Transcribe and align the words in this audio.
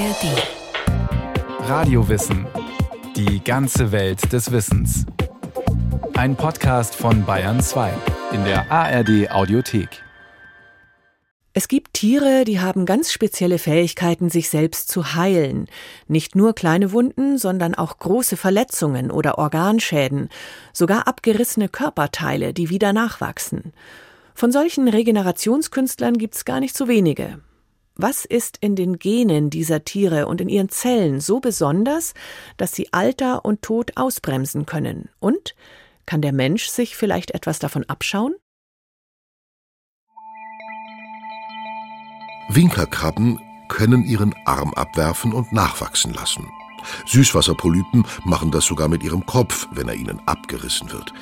ARD. 0.00 1.68
Radiowissen. 1.68 2.46
Die 3.16 3.44
ganze 3.44 3.92
Welt 3.92 4.32
des 4.32 4.50
Wissens. 4.50 5.04
Ein 6.14 6.36
Podcast 6.36 6.94
von 6.94 7.26
Bayern 7.26 7.60
2 7.60 7.92
in 8.32 8.42
der 8.44 8.72
ARD 8.72 9.30
Audiothek. 9.30 10.02
Es 11.52 11.68
gibt 11.68 11.92
Tiere, 11.92 12.44
die 12.46 12.60
haben 12.60 12.86
ganz 12.86 13.12
spezielle 13.12 13.58
Fähigkeiten, 13.58 14.30
sich 14.30 14.48
selbst 14.48 14.88
zu 14.88 15.16
heilen. 15.16 15.66
Nicht 16.08 16.34
nur 16.34 16.54
kleine 16.54 16.92
Wunden, 16.92 17.36
sondern 17.36 17.74
auch 17.74 17.98
große 17.98 18.38
Verletzungen 18.38 19.10
oder 19.10 19.36
Organschäden, 19.36 20.30
sogar 20.72 21.08
abgerissene 21.08 21.68
Körperteile, 21.68 22.54
die 22.54 22.70
wieder 22.70 22.94
nachwachsen. 22.94 23.74
Von 24.34 24.50
solchen 24.50 24.88
Regenerationskünstlern 24.88 26.16
gibt's 26.16 26.46
gar 26.46 26.60
nicht 26.60 26.74
so 26.74 26.88
wenige. 26.88 27.40
Was 28.02 28.24
ist 28.24 28.56
in 28.62 28.76
den 28.76 28.98
Genen 28.98 29.50
dieser 29.50 29.84
Tiere 29.84 30.26
und 30.26 30.40
in 30.40 30.48
ihren 30.48 30.70
Zellen 30.70 31.20
so 31.20 31.38
besonders, 31.38 32.14
dass 32.56 32.72
sie 32.72 32.94
Alter 32.94 33.44
und 33.44 33.60
Tod 33.60 33.98
ausbremsen 33.98 34.64
können? 34.64 35.10
Und 35.18 35.54
kann 36.06 36.22
der 36.22 36.32
Mensch 36.32 36.68
sich 36.68 36.96
vielleicht 36.96 37.32
etwas 37.32 37.58
davon 37.58 37.84
abschauen? 37.84 38.34
Winkerkrabben 42.48 43.38
können 43.68 44.06
ihren 44.06 44.34
Arm 44.46 44.72
abwerfen 44.72 45.34
und 45.34 45.52
nachwachsen 45.52 46.14
lassen. 46.14 46.48
Süßwasserpolypen 47.04 48.06
machen 48.24 48.50
das 48.50 48.64
sogar 48.64 48.88
mit 48.88 49.02
ihrem 49.02 49.26
Kopf, 49.26 49.68
wenn 49.72 49.88
er 49.88 49.94
ihnen 49.94 50.26
abgerissen 50.26 50.90
wird. 50.90 51.12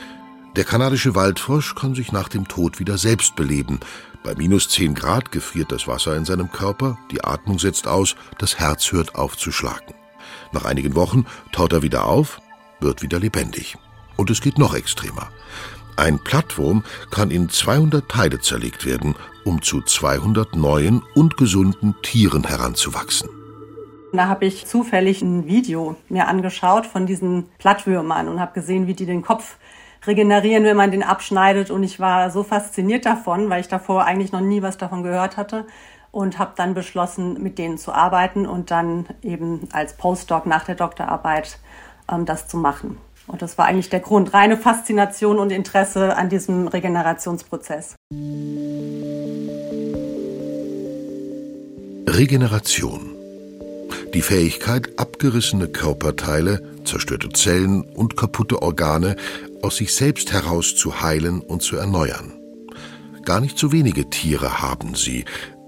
Der 0.56 0.64
kanadische 0.64 1.14
Waldfrosch 1.14 1.74
kann 1.74 1.94
sich 1.94 2.10
nach 2.10 2.28
dem 2.28 2.48
Tod 2.48 2.80
wieder 2.80 2.98
selbst 2.98 3.36
beleben. 3.36 3.80
Bei 4.24 4.34
minus 4.34 4.68
10 4.68 4.94
Grad 4.94 5.30
gefriert 5.30 5.70
das 5.70 5.86
Wasser 5.86 6.16
in 6.16 6.24
seinem 6.24 6.50
Körper, 6.50 6.98
die 7.10 7.22
Atmung 7.22 7.58
setzt 7.58 7.86
aus, 7.86 8.16
das 8.38 8.58
Herz 8.58 8.90
hört 8.90 9.14
auf 9.14 9.36
zu 9.36 9.52
schlagen. 9.52 9.94
Nach 10.52 10.64
einigen 10.64 10.94
Wochen 10.94 11.26
taut 11.52 11.72
er 11.72 11.82
wieder 11.82 12.06
auf, 12.06 12.40
wird 12.80 13.02
wieder 13.02 13.20
lebendig. 13.20 13.76
Und 14.16 14.30
es 14.30 14.40
geht 14.40 14.58
noch 14.58 14.74
extremer. 14.74 15.28
Ein 15.96 16.18
Plattwurm 16.18 16.84
kann 17.10 17.30
in 17.30 17.48
200 17.48 18.08
Teile 18.08 18.40
zerlegt 18.40 18.86
werden, 18.86 19.14
um 19.44 19.62
zu 19.62 19.82
200 19.82 20.56
neuen 20.56 21.02
und 21.14 21.36
gesunden 21.36 21.94
Tieren 22.02 22.44
heranzuwachsen. 22.44 23.28
Da 24.12 24.26
habe 24.26 24.46
ich 24.46 24.64
zufällig 24.66 25.22
ein 25.22 25.46
Video 25.46 25.96
mir 26.08 26.28
angeschaut 26.28 26.86
von 26.86 27.06
diesen 27.06 27.48
Plattwürmern 27.58 28.28
und 28.28 28.40
habe 28.40 28.54
gesehen, 28.54 28.86
wie 28.86 28.94
die 28.94 29.06
den 29.06 29.22
Kopf 29.22 29.56
regenerieren, 30.06 30.64
wenn 30.64 30.76
man 30.76 30.90
den 30.90 31.02
abschneidet. 31.02 31.70
Und 31.70 31.82
ich 31.82 32.00
war 32.00 32.30
so 32.30 32.42
fasziniert 32.42 33.06
davon, 33.06 33.50
weil 33.50 33.60
ich 33.60 33.68
davor 33.68 34.04
eigentlich 34.04 34.32
noch 34.32 34.40
nie 34.40 34.62
was 34.62 34.78
davon 34.78 35.02
gehört 35.02 35.36
hatte 35.36 35.66
und 36.10 36.38
habe 36.38 36.52
dann 36.56 36.74
beschlossen, 36.74 37.42
mit 37.42 37.58
denen 37.58 37.78
zu 37.78 37.92
arbeiten 37.92 38.46
und 38.46 38.70
dann 38.70 39.06
eben 39.22 39.68
als 39.72 39.96
Postdoc 39.96 40.46
nach 40.46 40.64
der 40.64 40.74
Doktorarbeit 40.74 41.58
ähm, 42.10 42.24
das 42.24 42.48
zu 42.48 42.56
machen. 42.56 42.98
Und 43.26 43.42
das 43.42 43.58
war 43.58 43.66
eigentlich 43.66 43.90
der 43.90 44.00
Grund, 44.00 44.32
reine 44.32 44.56
Faszination 44.56 45.38
und 45.38 45.50
Interesse 45.52 46.16
an 46.16 46.30
diesem 46.30 46.66
Regenerationsprozess. 46.66 47.94
Regeneration. 52.08 53.14
Die 54.14 54.22
Fähigkeit, 54.22 54.98
abgerissene 54.98 55.68
Körperteile, 55.68 56.62
zerstörte 56.84 57.28
Zellen 57.28 57.82
und 57.82 58.16
kaputte 58.16 58.62
Organe 58.62 59.16
aus 59.62 59.76
sich 59.76 59.92
selbst 59.94 60.32
heraus 60.32 60.74
zu 60.74 61.00
heilen 61.00 61.40
und 61.40 61.62
zu 61.62 61.76
erneuern. 61.76 62.32
Gar 63.24 63.40
nicht 63.40 63.58
so 63.58 63.72
wenige 63.72 64.08
Tiere 64.08 64.62
haben 64.62 64.94
sie, 64.94 65.24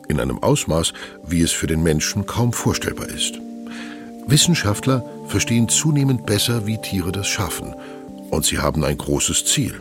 in 0.09 0.21
einem 0.21 0.43
Ausmaß, 0.43 0.93
wie 1.25 1.43
es 1.43 1.53
für 1.53 1.67
den 1.67 1.83
Menschen 1.83 2.27
kaum 2.27 2.53
vorstellbar 2.53 3.09
ist. 3.09 3.41
Wissenschaftler 4.27 5.05
verstehen 5.27 5.69
zunehmend 5.69 6.27
besser, 6.27 6.67
wie 6.67 6.79
Tiere 6.79 7.13
das 7.13 7.29
schaffen, 7.29 7.75
und 8.31 8.45
sie 8.45 8.59
haben 8.59 8.85
ein 8.85 8.99
großes 8.99 9.45
Ziel, 9.45 9.81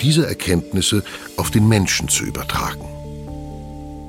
diese 0.00 0.26
Erkenntnisse 0.26 1.02
auf 1.36 1.50
den 1.50 1.68
Menschen 1.68 2.08
zu 2.08 2.24
übertragen. 2.24 2.84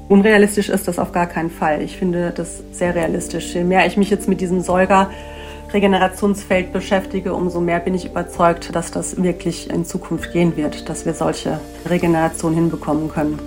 Unrealistisch 0.09 0.70
ist 0.70 0.88
das 0.88 1.00
auf 1.00 1.14
gar 1.14 1.28
keinen 1.28 1.50
Fall. 1.50 1.81
Ich 1.81 1.96
finde 1.96 2.34
das 2.36 2.64
sehr 2.74 2.96
realistisch. 2.96 3.53
Je 3.53 3.64
mehr 3.64 3.86
ich 3.86 3.96
mich 3.96 4.09
jetzt 4.09 4.28
mit 4.28 4.42
diesem 4.42 4.62
Säuger 4.62 5.09
Regenerationsfeld 5.74 6.74
beschäftige, 6.74 7.34
umso 7.34 7.62
mehr 7.62 7.80
bin 7.80 7.94
ich 7.96 8.06
überzeugt, 8.06 8.76
dass 8.76 8.92
das 8.92 9.22
wirklich 9.22 9.70
in 9.70 9.86
Zukunft 9.86 10.34
gehen 10.34 10.58
wird, 10.58 10.90
dass 10.90 11.06
wir 11.06 11.14
solche 11.14 11.59
Regeneration 11.86 12.54
hinbekommen 12.54 13.09
können. 13.09 13.40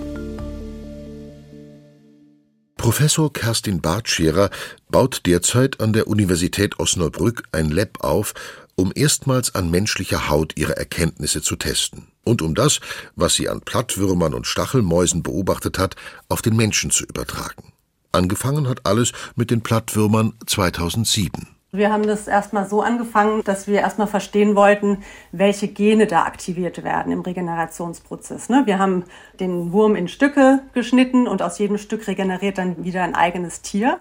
Professor 2.77 3.33
Kerstin 3.33 3.81
Bartscherer 3.81 4.49
baut 4.89 5.25
derzeit 5.25 5.81
an 5.81 5.91
der 5.91 6.07
Universität 6.07 6.79
Osnabrück 6.79 7.43
ein 7.51 7.69
Lab 7.69 8.03
auf, 8.03 8.33
um 8.75 8.91
erstmals 8.93 9.55
an 9.55 9.71
menschlicher 9.71 10.29
Haut 10.29 10.53
ihre 10.55 10.77
Erkenntnisse 10.77 11.41
zu 11.41 11.55
testen 11.55 12.07
und 12.23 12.41
um 12.41 12.53
das, 12.53 12.81
was 13.15 13.35
sie 13.35 13.49
an 13.49 13.61
Plattwürmern 13.61 14.33
und 14.33 14.45
Stachelmäusen 14.45 15.23
beobachtet 15.23 15.79
hat, 15.79 15.95
auf 16.29 16.41
den 16.41 16.55
Menschen 16.55 16.91
zu 16.91 17.05
übertragen. 17.05 17.71
Angefangen 18.11 18.67
hat 18.67 18.85
alles 18.85 19.13
mit 19.35 19.51
den 19.51 19.61
Plattwürmern 19.61 20.33
2007. 20.45 21.54
Wir 21.77 21.91
haben 21.91 22.07
das 22.07 22.27
erstmal 22.27 22.67
so 22.67 22.81
angefangen, 22.81 23.43
dass 23.43 23.67
wir 23.67 23.79
erstmal 23.79 24.07
verstehen 24.07 24.55
wollten, 24.55 24.99
welche 25.31 25.67
Gene 25.67 26.07
da 26.07 26.23
aktiviert 26.23 26.83
werden 26.83 27.11
im 27.11 27.21
Regenerationsprozess. 27.21 28.49
Ne? 28.49 28.63
Wir 28.65 28.79
haben 28.79 29.03
den 29.39 29.71
Wurm 29.71 29.95
in 29.95 30.07
Stücke 30.07 30.61
geschnitten 30.73 31.27
und 31.27 31.41
aus 31.41 31.57
jedem 31.57 31.77
Stück 31.77 32.07
regeneriert 32.07 32.57
dann 32.57 32.83
wieder 32.83 33.03
ein 33.03 33.15
eigenes 33.15 33.61
Tier. 33.61 33.99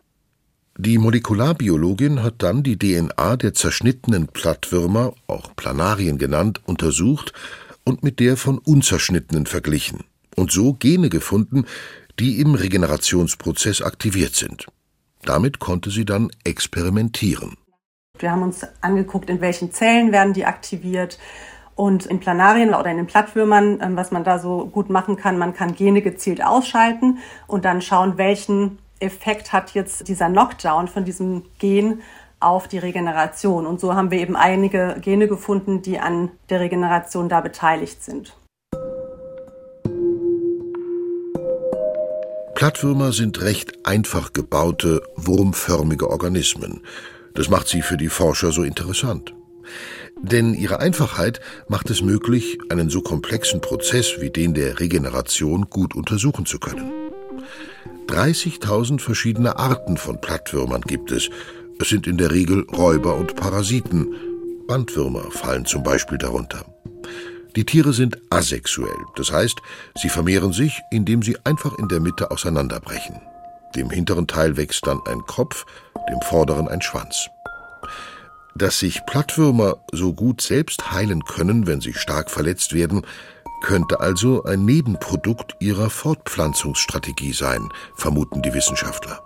Die 0.76 0.98
Molekularbiologin 0.98 2.22
hat 2.22 2.42
dann 2.42 2.64
die 2.64 2.76
DNA 2.76 3.36
der 3.36 3.54
zerschnittenen 3.54 4.26
Plattwürmer, 4.26 5.12
auch 5.28 5.54
Planarien 5.54 6.18
genannt, 6.18 6.60
untersucht 6.66 7.32
und 7.84 8.02
mit 8.02 8.18
der 8.18 8.36
von 8.36 8.58
unzerschnittenen 8.58 9.46
verglichen 9.46 10.04
und 10.34 10.50
so 10.50 10.74
Gene 10.74 11.10
gefunden, 11.10 11.64
die 12.18 12.40
im 12.40 12.54
Regenerationsprozess 12.54 13.82
aktiviert 13.82 14.34
sind. 14.34 14.66
Damit 15.22 15.58
konnte 15.58 15.90
sie 15.90 16.04
dann 16.04 16.30
experimentieren. 16.44 17.56
Wir 18.24 18.30
haben 18.30 18.42
uns 18.42 18.66
angeguckt, 18.80 19.28
in 19.28 19.42
welchen 19.42 19.70
Zellen 19.70 20.10
werden 20.10 20.32
die 20.32 20.46
aktiviert. 20.46 21.18
Und 21.74 22.06
in 22.06 22.20
Planarien 22.20 22.74
oder 22.74 22.90
in 22.90 22.96
den 22.96 23.06
Plattwürmern, 23.06 23.80
ähm, 23.82 23.96
was 23.96 24.12
man 24.12 24.24
da 24.24 24.38
so 24.38 24.64
gut 24.64 24.88
machen 24.88 25.16
kann, 25.16 25.36
man 25.36 25.52
kann 25.52 25.74
Gene 25.74 26.00
gezielt 26.00 26.42
ausschalten 26.42 27.18
und 27.46 27.66
dann 27.66 27.82
schauen, 27.82 28.16
welchen 28.16 28.78
Effekt 28.98 29.52
hat 29.52 29.72
jetzt 29.72 30.08
dieser 30.08 30.30
Knockdown 30.30 30.88
von 30.88 31.04
diesem 31.04 31.42
Gen 31.58 32.00
auf 32.40 32.66
die 32.66 32.78
Regeneration. 32.78 33.66
Und 33.66 33.78
so 33.78 33.94
haben 33.94 34.10
wir 34.10 34.18
eben 34.18 34.36
einige 34.36 34.96
Gene 35.02 35.28
gefunden, 35.28 35.82
die 35.82 35.98
an 35.98 36.30
der 36.48 36.60
Regeneration 36.60 37.28
da 37.28 37.42
beteiligt 37.42 38.02
sind. 38.02 38.34
Plattwürmer 42.54 43.12
sind 43.12 43.42
recht 43.42 43.84
einfach 43.84 44.32
gebaute, 44.32 45.02
wurmförmige 45.14 46.08
Organismen. 46.08 46.80
Das 47.34 47.48
macht 47.50 47.68
sie 47.68 47.82
für 47.82 47.96
die 47.96 48.08
Forscher 48.08 48.52
so 48.52 48.62
interessant. 48.62 49.34
Denn 50.22 50.54
ihre 50.54 50.78
Einfachheit 50.78 51.40
macht 51.68 51.90
es 51.90 52.00
möglich, 52.00 52.58
einen 52.70 52.88
so 52.88 53.02
komplexen 53.02 53.60
Prozess 53.60 54.20
wie 54.20 54.30
den 54.30 54.54
der 54.54 54.80
Regeneration 54.80 55.68
gut 55.68 55.94
untersuchen 55.94 56.46
zu 56.46 56.58
können. 56.58 56.90
30.000 58.06 59.00
verschiedene 59.00 59.58
Arten 59.58 59.96
von 59.96 60.20
Plattwürmern 60.20 60.82
gibt 60.82 61.10
es. 61.10 61.30
Es 61.80 61.88
sind 61.88 62.06
in 62.06 62.18
der 62.18 62.30
Regel 62.30 62.66
Räuber 62.70 63.16
und 63.16 63.34
Parasiten. 63.34 64.14
Bandwürmer 64.68 65.30
fallen 65.30 65.66
zum 65.66 65.82
Beispiel 65.82 66.18
darunter. 66.18 66.64
Die 67.56 67.64
Tiere 67.64 67.92
sind 67.92 68.18
asexuell, 68.30 68.96
das 69.16 69.30
heißt, 69.30 69.58
sie 70.00 70.08
vermehren 70.08 70.52
sich, 70.52 70.80
indem 70.90 71.22
sie 71.22 71.36
einfach 71.44 71.78
in 71.78 71.88
der 71.88 72.00
Mitte 72.00 72.30
auseinanderbrechen. 72.30 73.20
Dem 73.76 73.90
hinteren 73.90 74.26
Teil 74.26 74.56
wächst 74.56 74.86
dann 74.86 75.00
ein 75.06 75.20
Kopf, 75.26 75.66
dem 76.08 76.20
vorderen 76.22 76.68
ein 76.68 76.82
Schwanz. 76.82 77.28
Dass 78.54 78.78
sich 78.78 79.04
Plattwürmer 79.06 79.78
so 79.92 80.12
gut 80.12 80.40
selbst 80.40 80.92
heilen 80.92 81.24
können, 81.24 81.66
wenn 81.66 81.80
sie 81.80 81.92
stark 81.92 82.30
verletzt 82.30 82.72
werden, 82.72 83.04
könnte 83.62 84.00
also 84.00 84.44
ein 84.44 84.64
Nebenprodukt 84.64 85.56
ihrer 85.58 85.90
Fortpflanzungsstrategie 85.90 87.32
sein, 87.32 87.68
vermuten 87.96 88.42
die 88.42 88.54
Wissenschaftler. 88.54 89.20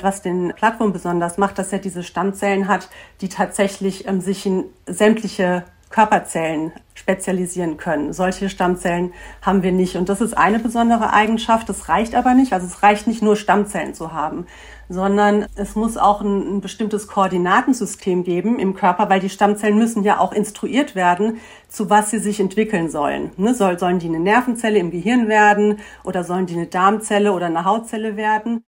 Was 0.00 0.20
den 0.20 0.52
Plattwurm 0.54 0.92
besonders 0.92 1.38
macht, 1.38 1.58
dass 1.58 1.72
er 1.72 1.78
diese 1.78 2.02
Stammzellen 2.02 2.68
hat, 2.68 2.88
die 3.20 3.28
tatsächlich 3.28 4.06
ähm, 4.06 4.20
sich 4.20 4.44
in 4.44 4.64
sämtliche 4.86 5.64
Körperzellen 5.92 6.72
spezialisieren 6.94 7.76
können. 7.76 8.12
Solche 8.12 8.48
Stammzellen 8.48 9.12
haben 9.40 9.62
wir 9.62 9.72
nicht. 9.72 9.96
Und 9.96 10.08
das 10.08 10.20
ist 10.20 10.36
eine 10.36 10.58
besondere 10.58 11.12
Eigenschaft. 11.12 11.68
Das 11.68 11.88
reicht 11.88 12.14
aber 12.14 12.34
nicht. 12.34 12.52
Also 12.52 12.66
es 12.66 12.82
reicht 12.82 13.06
nicht 13.06 13.22
nur 13.22 13.36
Stammzellen 13.36 13.94
zu 13.94 14.12
haben, 14.12 14.46
sondern 14.88 15.46
es 15.54 15.74
muss 15.74 15.96
auch 15.96 16.20
ein, 16.20 16.56
ein, 16.56 16.60
bestimmtes 16.60 17.06
Koordinatensystem 17.06 18.24
geben 18.24 18.58
im 18.58 18.74
Körper, 18.74 19.08
weil 19.08 19.20
die 19.20 19.30
Stammzellen 19.30 19.78
müssen 19.78 20.02
ja 20.04 20.18
auch 20.18 20.32
instruiert 20.32 20.94
werden, 20.94 21.38
zu 21.68 21.90
was 21.90 22.10
sie 22.10 22.18
sich 22.18 22.40
entwickeln 22.40 22.90
sollen. 22.90 23.30
Ne? 23.36 23.54
Soll, 23.54 23.78
sollen 23.78 23.98
die 23.98 24.08
eine 24.08 24.20
Nervenzelle 24.20 24.78
im 24.78 24.90
Gehirn 24.90 25.28
werden 25.28 25.78
oder 26.04 26.24
sollen 26.24 26.46
die 26.46 26.54
eine 26.54 26.66
Darmzelle 26.66 27.32
oder 27.32 27.46
eine 27.46 27.64
Hautzelle 27.64 28.16
werden? 28.16 28.64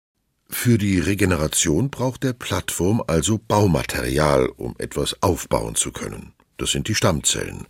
Für 0.52 0.78
die 0.78 0.98
Regeneration 0.98 1.90
braucht 1.90 2.24
der 2.24 2.32
Plattwurm 2.32 3.02
also 3.06 3.38
Baumaterial, 3.38 4.48
um 4.56 4.74
etwas 4.78 5.22
aufbauen 5.22 5.76
zu 5.76 5.92
können. 5.92 6.34
Das 6.60 6.72
sind 6.72 6.88
die 6.88 6.94
Stammzellen. 6.94 7.66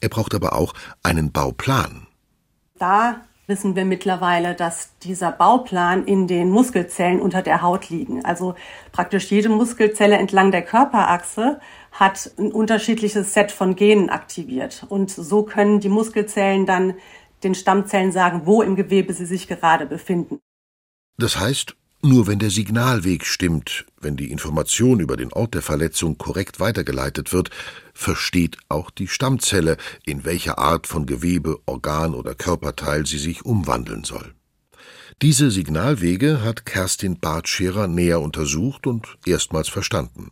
Er 0.00 0.08
braucht 0.08 0.34
aber 0.34 0.54
auch 0.54 0.72
einen 1.02 1.30
Bauplan. 1.30 2.06
Da 2.78 3.20
wissen 3.46 3.76
wir 3.76 3.84
mittlerweile, 3.84 4.54
dass 4.54 4.96
dieser 5.00 5.30
Bauplan 5.30 6.06
in 6.06 6.26
den 6.26 6.48
Muskelzellen 6.48 7.20
unter 7.20 7.42
der 7.42 7.60
Haut 7.60 7.90
liegen. 7.90 8.24
Also 8.24 8.54
praktisch 8.92 9.30
jede 9.30 9.50
Muskelzelle 9.50 10.16
entlang 10.16 10.52
der 10.52 10.62
Körperachse 10.62 11.60
hat 11.92 12.30
ein 12.38 12.50
unterschiedliches 12.50 13.34
Set 13.34 13.52
von 13.52 13.76
Genen 13.76 14.08
aktiviert. 14.08 14.86
Und 14.88 15.10
so 15.10 15.42
können 15.42 15.80
die 15.80 15.90
Muskelzellen 15.90 16.64
dann 16.64 16.94
den 17.42 17.54
Stammzellen 17.54 18.10
sagen, 18.10 18.46
wo 18.46 18.62
im 18.62 18.74
Gewebe 18.74 19.12
sie 19.12 19.26
sich 19.26 19.48
gerade 19.48 19.84
befinden. 19.84 20.40
Das 21.18 21.38
heißt, 21.38 21.76
nur 22.02 22.26
wenn 22.26 22.38
der 22.38 22.50
Signalweg 22.50 23.26
stimmt, 23.26 23.84
wenn 24.00 24.16
die 24.16 24.30
Information 24.30 25.00
über 25.00 25.16
den 25.16 25.32
Ort 25.32 25.54
der 25.54 25.62
Verletzung 25.62 26.16
korrekt 26.16 26.58
weitergeleitet 26.58 27.32
wird, 27.32 27.50
versteht 27.92 28.56
auch 28.68 28.90
die 28.90 29.08
Stammzelle, 29.08 29.76
in 30.06 30.24
welcher 30.24 30.58
Art 30.58 30.86
von 30.86 31.04
Gewebe, 31.04 31.58
Organ 31.66 32.14
oder 32.14 32.34
Körperteil 32.34 33.06
sie 33.06 33.18
sich 33.18 33.44
umwandeln 33.44 34.04
soll. 34.04 34.34
Diese 35.20 35.50
Signalwege 35.50 36.42
hat 36.42 36.64
Kerstin 36.64 37.20
Bartscherer 37.20 37.86
näher 37.86 38.22
untersucht 38.22 38.86
und 38.86 39.18
erstmals 39.26 39.68
verstanden. 39.68 40.30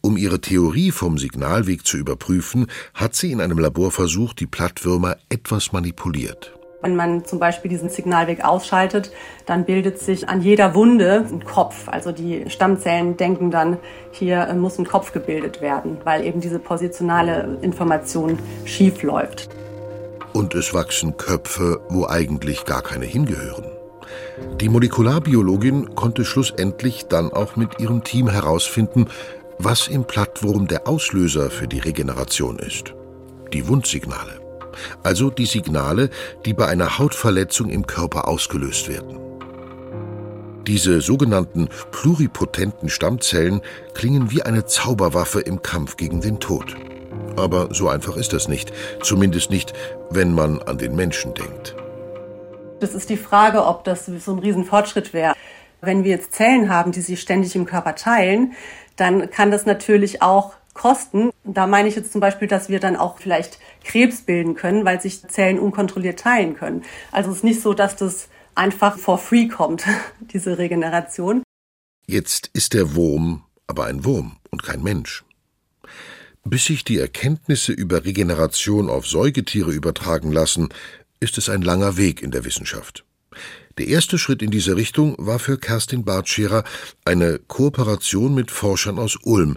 Um 0.00 0.16
ihre 0.16 0.40
Theorie 0.40 0.92
vom 0.92 1.18
Signalweg 1.18 1.84
zu 1.84 1.96
überprüfen, 1.96 2.68
hat 2.94 3.16
sie 3.16 3.32
in 3.32 3.40
einem 3.40 3.58
Labor 3.58 3.90
versucht, 3.90 4.38
die 4.38 4.46
Plattwürmer 4.46 5.16
etwas 5.28 5.72
manipuliert. 5.72 6.59
Wenn 6.82 6.96
man 6.96 7.24
zum 7.26 7.38
Beispiel 7.38 7.68
diesen 7.68 7.90
Signalweg 7.90 8.42
ausschaltet, 8.42 9.12
dann 9.44 9.64
bildet 9.64 9.98
sich 9.98 10.28
an 10.28 10.40
jeder 10.40 10.74
Wunde 10.74 11.26
ein 11.30 11.44
Kopf. 11.44 11.88
Also 11.88 12.10
die 12.10 12.48
Stammzellen 12.48 13.16
denken 13.18 13.50
dann, 13.50 13.76
hier 14.12 14.52
muss 14.54 14.78
ein 14.78 14.86
Kopf 14.86 15.12
gebildet 15.12 15.60
werden, 15.60 15.98
weil 16.04 16.24
eben 16.24 16.40
diese 16.40 16.58
positionale 16.58 17.58
Information 17.60 18.38
schief 18.64 19.02
läuft. 19.02 19.50
Und 20.32 20.54
es 20.54 20.72
wachsen 20.72 21.16
Köpfe, 21.16 21.80
wo 21.90 22.06
eigentlich 22.06 22.64
gar 22.64 22.82
keine 22.82 23.04
hingehören. 23.04 23.66
Die 24.60 24.68
Molekularbiologin 24.68 25.94
konnte 25.94 26.24
schlussendlich 26.24 27.06
dann 27.08 27.32
auch 27.32 27.56
mit 27.56 27.78
ihrem 27.78 28.04
Team 28.04 28.28
herausfinden, 28.28 29.06
was 29.58 29.88
im 29.88 30.04
Plattwurm 30.04 30.66
der 30.66 30.88
Auslöser 30.88 31.50
für 31.50 31.68
die 31.68 31.80
Regeneration 31.80 32.58
ist. 32.58 32.94
Die 33.52 33.68
Wundsignale 33.68 34.49
also 35.02 35.30
die 35.30 35.46
Signale, 35.46 36.10
die 36.44 36.54
bei 36.54 36.66
einer 36.66 36.98
Hautverletzung 36.98 37.70
im 37.70 37.86
Körper 37.86 38.28
ausgelöst 38.28 38.88
werden. 38.88 39.18
Diese 40.66 41.00
sogenannten 41.00 41.68
pluripotenten 41.90 42.90
Stammzellen 42.90 43.60
klingen 43.94 44.30
wie 44.30 44.42
eine 44.42 44.66
Zauberwaffe 44.66 45.40
im 45.40 45.62
Kampf 45.62 45.96
gegen 45.96 46.20
den 46.20 46.38
Tod. 46.38 46.76
Aber 47.36 47.74
so 47.74 47.88
einfach 47.88 48.16
ist 48.16 48.32
das 48.32 48.48
nicht, 48.48 48.72
zumindest 49.02 49.50
nicht, 49.50 49.72
wenn 50.10 50.34
man 50.34 50.60
an 50.62 50.78
den 50.78 50.94
Menschen 50.94 51.34
denkt. 51.34 51.74
Das 52.80 52.94
ist 52.94 53.10
die 53.10 53.16
Frage, 53.16 53.64
ob 53.66 53.84
das 53.84 54.06
so 54.06 54.32
ein 54.32 54.38
Riesenfortschritt 54.38 55.12
wäre. 55.12 55.34
Wenn 55.80 56.04
wir 56.04 56.10
jetzt 56.10 56.34
Zellen 56.34 56.72
haben, 56.72 56.92
die 56.92 57.00
sich 57.00 57.20
ständig 57.20 57.56
im 57.56 57.66
Körper 57.66 57.94
teilen, 57.94 58.52
dann 58.96 59.30
kann 59.30 59.50
das 59.50 59.64
natürlich 59.66 60.22
auch 60.22 60.52
kosten. 60.74 61.30
Da 61.44 61.66
meine 61.66 61.88
ich 61.88 61.96
jetzt 61.96 62.12
zum 62.12 62.20
Beispiel, 62.20 62.48
dass 62.48 62.68
wir 62.68 62.80
dann 62.80 62.96
auch 62.96 63.18
vielleicht 63.18 63.58
Krebs 63.84 64.22
bilden 64.22 64.54
können, 64.54 64.84
weil 64.84 65.00
sich 65.00 65.22
Zellen 65.28 65.58
unkontrolliert 65.58 66.20
teilen 66.20 66.56
können. 66.56 66.82
Also 67.12 67.30
es 67.30 67.38
ist 67.38 67.44
nicht 67.44 67.60
so, 67.60 67.74
dass 67.74 67.96
das 67.96 68.28
einfach 68.54 68.98
for 68.98 69.18
free 69.18 69.48
kommt, 69.48 69.84
diese 70.20 70.58
Regeneration. 70.58 71.42
Jetzt 72.06 72.50
ist 72.52 72.74
der 72.74 72.94
Wurm 72.94 73.44
aber 73.70 73.86
ein 73.86 74.04
Wurm 74.04 74.36
und 74.50 74.64
kein 74.64 74.82
Mensch. 74.82 75.24
Bis 76.44 76.64
sich 76.64 76.84
die 76.84 76.98
Erkenntnisse 76.98 77.72
über 77.72 78.04
Regeneration 78.04 78.90
auf 78.90 79.06
Säugetiere 79.06 79.70
übertragen 79.70 80.32
lassen, 80.32 80.70
ist 81.20 81.38
es 81.38 81.48
ein 81.48 81.62
langer 81.62 81.96
Weg 81.96 82.20
in 82.20 82.32
der 82.32 82.44
Wissenschaft. 82.44 83.04
Der 83.78 83.86
erste 83.86 84.18
Schritt 84.18 84.42
in 84.42 84.50
diese 84.50 84.74
Richtung 84.74 85.14
war 85.18 85.38
für 85.38 85.56
Kerstin 85.56 86.04
Bartscherer 86.04 86.64
eine 87.04 87.38
Kooperation 87.38 88.34
mit 88.34 88.50
Forschern 88.50 88.98
aus 88.98 89.16
Ulm, 89.22 89.56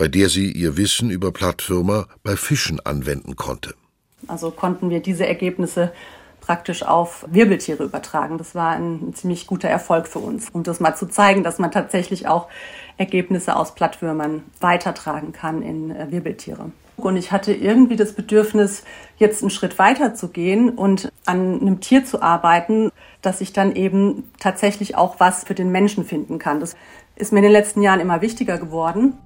bei 0.00 0.08
der 0.08 0.30
sie 0.30 0.50
ihr 0.50 0.78
Wissen 0.78 1.10
über 1.10 1.30
Plattwürmer 1.30 2.06
bei 2.22 2.34
Fischen 2.34 2.80
anwenden 2.80 3.36
konnte. 3.36 3.74
Also 4.28 4.50
konnten 4.50 4.88
wir 4.88 5.00
diese 5.00 5.26
Ergebnisse 5.26 5.92
praktisch 6.40 6.82
auf 6.82 7.26
Wirbeltiere 7.30 7.84
übertragen. 7.84 8.38
Das 8.38 8.54
war 8.54 8.70
ein, 8.70 9.12
ziemlich 9.12 9.46
guter 9.46 9.68
Erfolg 9.68 10.08
für 10.08 10.20
uns, 10.20 10.48
um 10.48 10.62
das 10.62 10.80
mal 10.80 10.96
zu 10.96 11.04
zeigen, 11.04 11.44
dass 11.44 11.58
man 11.58 11.70
tatsächlich 11.70 12.26
auch 12.26 12.48
Ergebnisse 12.96 13.54
aus 13.56 13.74
Plattwürmern 13.74 14.42
weitertragen 14.58 15.32
kann 15.32 15.60
in 15.60 15.90
äh, 15.90 16.10
Wirbeltiere. 16.10 16.72
Und 16.96 17.18
ich 17.18 17.30
hatte 17.30 17.52
irgendwie 17.52 17.96
das 17.96 18.14
Bedürfnis, 18.14 18.84
jetzt 19.18 19.42
einen 19.42 19.50
Schritt 19.50 19.78
weiter 19.78 20.14
zu 20.14 20.28
gehen 20.28 20.70
und 20.70 21.12
an 21.26 21.60
einem 21.60 21.80
Tier 21.80 22.06
zu 22.06 22.22
arbeiten, 22.22 22.90
dass 23.20 23.42
ich 23.42 23.52
dann 23.52 23.76
eben 23.76 24.30
tatsächlich 24.38 24.96
auch 24.96 25.20
was 25.20 25.44
für 25.44 25.54
den 25.54 25.70
Menschen 25.70 26.06
finden 26.06 26.38
kann. 26.38 26.58
Das 26.58 26.74
ist 27.16 27.34
mir 27.34 27.40
in 27.40 27.44
den 27.44 27.52
letzten 27.52 27.82
Jahren 27.82 28.00
immer 28.00 28.22
wichtiger 28.22 28.56
geworden. 28.56 29.18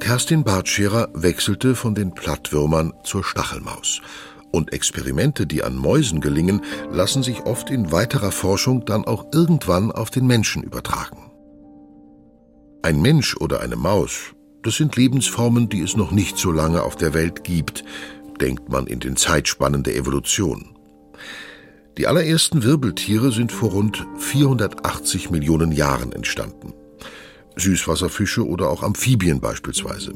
Kerstin 0.00 0.44
Bartscherer 0.44 1.08
wechselte 1.14 1.74
von 1.74 1.94
den 1.94 2.14
Plattwürmern 2.14 2.92
zur 3.02 3.24
Stachelmaus. 3.24 4.00
Und 4.52 4.72
Experimente, 4.72 5.46
die 5.46 5.64
an 5.64 5.76
Mäusen 5.76 6.20
gelingen, 6.20 6.62
lassen 6.90 7.22
sich 7.22 7.44
oft 7.44 7.70
in 7.70 7.90
weiterer 7.90 8.30
Forschung 8.30 8.84
dann 8.84 9.04
auch 9.04 9.26
irgendwann 9.32 9.90
auf 9.90 10.10
den 10.10 10.26
Menschen 10.26 10.62
übertragen. 10.62 11.30
Ein 12.82 13.02
Mensch 13.02 13.36
oder 13.36 13.60
eine 13.60 13.76
Maus, 13.76 14.32
das 14.62 14.76
sind 14.76 14.94
Lebensformen, 14.96 15.68
die 15.68 15.80
es 15.80 15.96
noch 15.96 16.12
nicht 16.12 16.38
so 16.38 16.52
lange 16.52 16.82
auf 16.82 16.94
der 16.94 17.12
Welt 17.12 17.44
gibt, 17.44 17.84
denkt 18.40 18.68
man 18.68 18.86
in 18.86 19.00
den 19.00 19.16
Zeitspannen 19.16 19.82
der 19.82 19.96
Evolution. 19.96 20.75
Die 21.98 22.06
allerersten 22.06 22.62
Wirbeltiere 22.62 23.32
sind 23.32 23.52
vor 23.52 23.70
rund 23.70 24.06
480 24.18 25.30
Millionen 25.30 25.72
Jahren 25.72 26.12
entstanden. 26.12 26.74
Süßwasserfische 27.56 28.46
oder 28.46 28.68
auch 28.68 28.82
Amphibien 28.82 29.40
beispielsweise. 29.40 30.12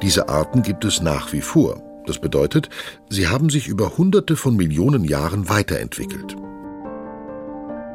Diese 0.00 0.28
Arten 0.28 0.62
gibt 0.62 0.84
es 0.84 1.00
nach 1.00 1.32
wie 1.32 1.40
vor. 1.40 1.82
Das 2.06 2.20
bedeutet, 2.20 2.68
sie 3.08 3.28
haben 3.28 3.50
sich 3.50 3.66
über 3.66 3.96
Hunderte 3.96 4.36
von 4.36 4.56
Millionen 4.56 5.04
Jahren 5.04 5.48
weiterentwickelt. 5.48 6.36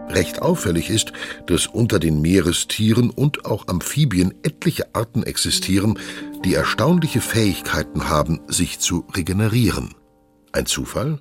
Recht 0.09 0.41
auffällig 0.41 0.89
ist, 0.89 1.11
dass 1.47 1.67
unter 1.67 1.99
den 1.99 2.21
Meerestieren 2.21 3.09
und 3.09 3.45
auch 3.45 3.67
Amphibien 3.67 4.33
etliche 4.43 4.95
Arten 4.95 5.23
existieren, 5.23 5.99
die 6.45 6.53
erstaunliche 6.53 7.19
Fähigkeiten 7.19 8.09
haben, 8.09 8.41
sich 8.47 8.79
zu 8.79 9.05
regenerieren. 9.13 9.95
Ein 10.53 10.65
Zufall? 10.65 11.19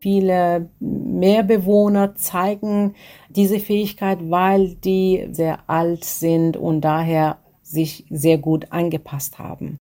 Viele 0.00 0.70
Meerbewohner 0.80 2.14
zeigen 2.14 2.94
diese 3.28 3.58
Fähigkeit, 3.58 4.18
weil 4.30 4.74
die 4.76 5.28
sehr 5.32 5.68
alt 5.68 6.04
sind 6.04 6.56
und 6.56 6.82
daher 6.82 7.38
sich 7.62 8.04
sehr 8.08 8.38
gut 8.38 8.70
angepasst 8.70 9.38
haben. 9.38 9.76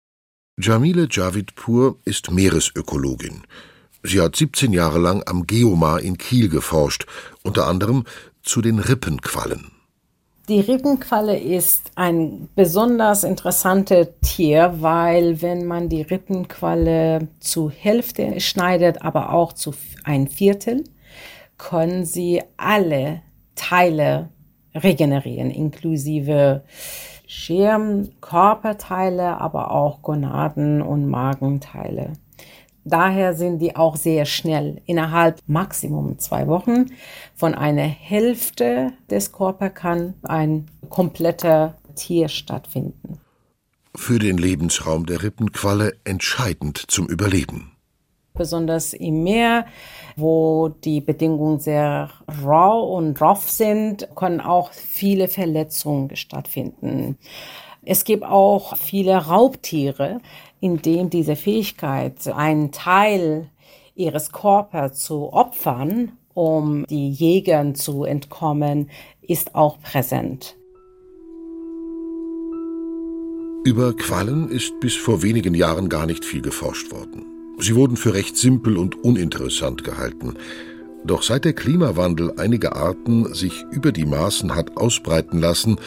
Jamile 0.58 1.06
Javidpur 1.10 1.98
ist 2.04 2.30
Meeresökologin. 2.30 3.42
Sie 4.02 4.20
hat 4.20 4.36
17 4.36 4.72
Jahre 4.72 4.98
lang 4.98 5.22
am 5.26 5.46
Geomar 5.46 6.00
in 6.00 6.16
Kiel 6.16 6.48
geforscht, 6.48 7.06
unter 7.42 7.66
anderem 7.66 8.04
zu 8.42 8.62
den 8.62 8.78
Rippenquallen. 8.78 9.75
Die 10.48 10.60
Rippenqualle 10.60 11.36
ist 11.36 11.90
ein 11.96 12.48
besonders 12.54 13.24
interessantes 13.24 14.10
Tier, 14.22 14.74
weil 14.78 15.42
wenn 15.42 15.64
man 15.66 15.88
die 15.88 16.02
Rippenqualle 16.02 17.26
zu 17.40 17.68
Hälfte 17.68 18.38
schneidet, 18.38 19.02
aber 19.02 19.32
auch 19.32 19.52
zu 19.54 19.74
ein 20.04 20.28
Viertel, 20.28 20.84
können 21.58 22.04
sie 22.04 22.44
alle 22.56 23.22
Teile 23.56 24.28
regenerieren, 24.72 25.50
inklusive 25.50 26.62
Schirm, 27.26 28.10
Körperteile, 28.20 29.40
aber 29.40 29.72
auch 29.72 30.00
Gonaden 30.02 30.80
und 30.80 31.08
Magenteile. 31.08 32.12
Daher 32.88 33.34
sind 33.34 33.58
die 33.58 33.74
auch 33.74 33.96
sehr 33.96 34.26
schnell. 34.26 34.80
Innerhalb 34.86 35.42
maximum 35.48 36.20
zwei 36.20 36.46
Wochen 36.46 36.86
von 37.34 37.52
einer 37.52 37.82
Hälfte 37.82 38.92
des 39.10 39.32
Körpers 39.32 39.74
kann 39.74 40.14
ein 40.22 40.66
kompletter 40.88 41.76
Tier 41.96 42.28
stattfinden. 42.28 43.18
Für 43.96 44.20
den 44.20 44.38
Lebensraum 44.38 45.04
der 45.04 45.24
Rippenqualle 45.24 45.94
entscheidend 46.04 46.78
zum 46.86 47.08
Überleben. 47.08 47.72
Besonders 48.34 48.92
im 48.92 49.24
Meer, 49.24 49.66
wo 50.14 50.68
die 50.68 51.00
Bedingungen 51.00 51.58
sehr 51.58 52.10
rau 52.44 52.94
und 52.94 53.20
rough 53.20 53.50
sind, 53.50 54.08
können 54.14 54.40
auch 54.40 54.72
viele 54.72 55.26
Verletzungen 55.26 56.14
stattfinden. 56.14 57.18
Es 57.88 58.04
gibt 58.04 58.24
auch 58.24 58.76
viele 58.76 59.16
Raubtiere, 59.16 60.20
in 60.60 60.82
dem 60.82 61.10
diese 61.10 61.36
Fähigkeit, 61.36 62.26
einen 62.28 62.72
Teil 62.72 63.50
ihres 63.94 64.32
Körpers 64.32 64.98
zu 65.00 65.32
opfern, 65.32 66.12
um 66.34 66.84
die 66.86 67.10
Jägern 67.10 67.74
zu 67.74 68.04
entkommen, 68.04 68.90
ist 69.22 69.54
auch 69.54 69.80
präsent. 69.80 70.56
Über 73.64 73.96
Quallen 73.96 74.48
ist 74.48 74.78
bis 74.78 74.94
vor 74.94 75.22
wenigen 75.22 75.54
Jahren 75.54 75.88
gar 75.88 76.06
nicht 76.06 76.24
viel 76.24 76.42
geforscht 76.42 76.92
worden. 76.92 77.24
Sie 77.58 77.74
wurden 77.74 77.96
für 77.96 78.14
recht 78.14 78.36
simpel 78.36 78.76
und 78.76 79.02
uninteressant 79.02 79.82
gehalten. 79.82 80.34
Doch 81.04 81.22
seit 81.22 81.44
der 81.44 81.52
Klimawandel 81.52 82.34
einige 82.36 82.76
Arten 82.76 83.32
sich 83.32 83.64
über 83.72 83.92
die 83.92 84.04
Maßen 84.04 84.54
hat 84.54 84.76
ausbreiten 84.76 85.40
lassen, 85.40 85.78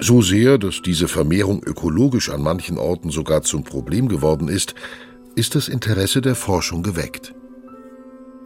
so 0.00 0.22
sehr, 0.22 0.58
dass 0.58 0.80
diese 0.82 1.08
Vermehrung 1.08 1.62
ökologisch 1.64 2.30
an 2.30 2.42
manchen 2.42 2.78
Orten 2.78 3.10
sogar 3.10 3.42
zum 3.42 3.64
Problem 3.64 4.08
geworden 4.08 4.48
ist, 4.48 4.74
ist 5.34 5.54
das 5.54 5.68
Interesse 5.68 6.20
der 6.20 6.34
Forschung 6.34 6.82
geweckt. 6.82 7.34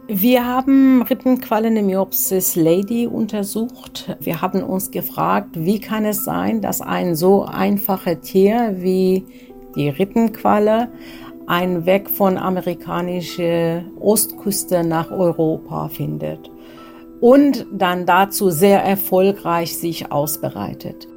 Wir 0.07 0.45
haben 0.45 1.01
Rippenqualle 1.01 1.71
Nemiopsis 1.71 2.55
lady 2.55 3.07
untersucht. 3.07 4.17
Wir 4.19 4.41
haben 4.41 4.61
uns 4.61 4.91
gefragt, 4.91 5.51
wie 5.53 5.79
kann 5.79 6.05
es 6.05 6.25
sein, 6.25 6.61
dass 6.61 6.81
ein 6.81 7.15
so 7.15 7.45
einfaches 7.45 8.19
Tier 8.21 8.75
wie 8.79 9.25
die 9.75 9.89
Rippenqualle 9.89 10.91
einen 11.47 11.85
Weg 11.85 12.09
von 12.09 12.37
amerikanischer 12.37 13.83
Ostküste 13.99 14.83
nach 14.83 15.09
Europa 15.09 15.87
findet 15.87 16.51
und 17.21 17.65
dann 17.71 18.05
dazu 18.05 18.49
sehr 18.49 18.83
erfolgreich 18.83 19.77
sich 19.77 20.11
ausbreitet. 20.11 21.07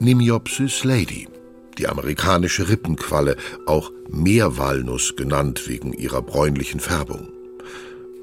Nemiopsis 0.00 0.82
lady, 0.84 1.28
die 1.78 1.86
amerikanische 1.86 2.68
Rippenqualle, 2.68 3.36
auch 3.66 3.92
Meerwalnuss 4.10 5.14
genannt 5.16 5.68
wegen 5.68 5.92
ihrer 5.92 6.20
bräunlichen 6.20 6.80
Färbung. 6.80 7.28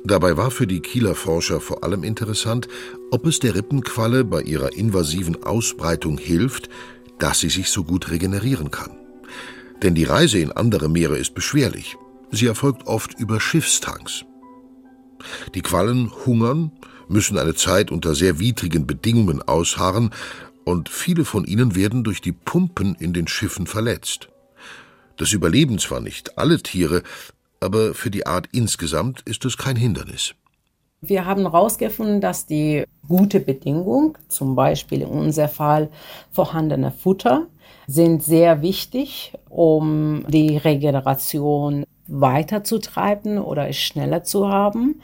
Dabei 0.03 0.35
war 0.35 0.51
für 0.51 0.67
die 0.67 0.81
Kieler 0.81 1.15
Forscher 1.15 1.61
vor 1.61 1.83
allem 1.83 2.03
interessant, 2.03 2.67
ob 3.11 3.25
es 3.25 3.39
der 3.39 3.55
Rippenqualle 3.55 4.25
bei 4.25 4.41
ihrer 4.41 4.73
invasiven 4.73 5.43
Ausbreitung 5.43 6.17
hilft, 6.17 6.69
dass 7.19 7.39
sie 7.39 7.49
sich 7.49 7.69
so 7.69 7.83
gut 7.83 8.11
regenerieren 8.11 8.71
kann. 8.71 8.91
Denn 9.81 9.95
die 9.95 10.03
Reise 10.03 10.39
in 10.39 10.51
andere 10.51 10.89
Meere 10.89 11.17
ist 11.17 11.33
beschwerlich. 11.33 11.95
Sie 12.31 12.47
erfolgt 12.47 12.87
oft 12.87 13.17
über 13.19 13.39
Schiffstanks. 13.39 14.25
Die 15.55 15.61
Quallen 15.61 16.11
hungern, 16.25 16.71
müssen 17.07 17.37
eine 17.37 17.53
Zeit 17.53 17.91
unter 17.91 18.15
sehr 18.15 18.39
widrigen 18.39 18.87
Bedingungen 18.87 19.41
ausharren 19.41 20.11
und 20.65 20.89
viele 20.89 21.25
von 21.25 21.45
ihnen 21.45 21.75
werden 21.75 22.03
durch 22.03 22.21
die 22.21 22.31
Pumpen 22.31 22.95
in 22.95 23.13
den 23.13 23.27
Schiffen 23.27 23.67
verletzt. 23.67 24.29
Das 25.17 25.33
überleben 25.33 25.79
zwar 25.79 25.99
nicht 25.99 26.37
alle 26.37 26.61
Tiere, 26.61 27.03
aber 27.59 27.93
für 27.93 28.09
die 28.09 28.25
Art 28.25 28.47
insgesamt 28.51 29.21
ist 29.21 29.45
es 29.45 29.57
kein 29.57 29.75
Hindernis. 29.75 30.33
Wir 31.01 31.25
haben 31.25 31.41
herausgefunden, 31.41 32.21
dass 32.21 32.45
die 32.45 32.83
gute 33.07 33.39
Bedingung, 33.39 34.17
zum 34.27 34.55
Beispiel 34.55 35.01
in 35.01 35.07
unserem 35.07 35.49
Fall 35.49 35.89
vorhandene 36.31 36.91
Futter, 36.91 37.47
sind 37.87 38.23
sehr 38.23 38.61
wichtig, 38.61 39.33
um 39.49 40.25
die 40.27 40.57
Regeneration 40.57 41.85
weiterzutreiben 42.07 43.39
oder 43.39 43.67
es 43.67 43.77
schneller 43.77 44.23
zu 44.23 44.47
haben. 44.47 45.01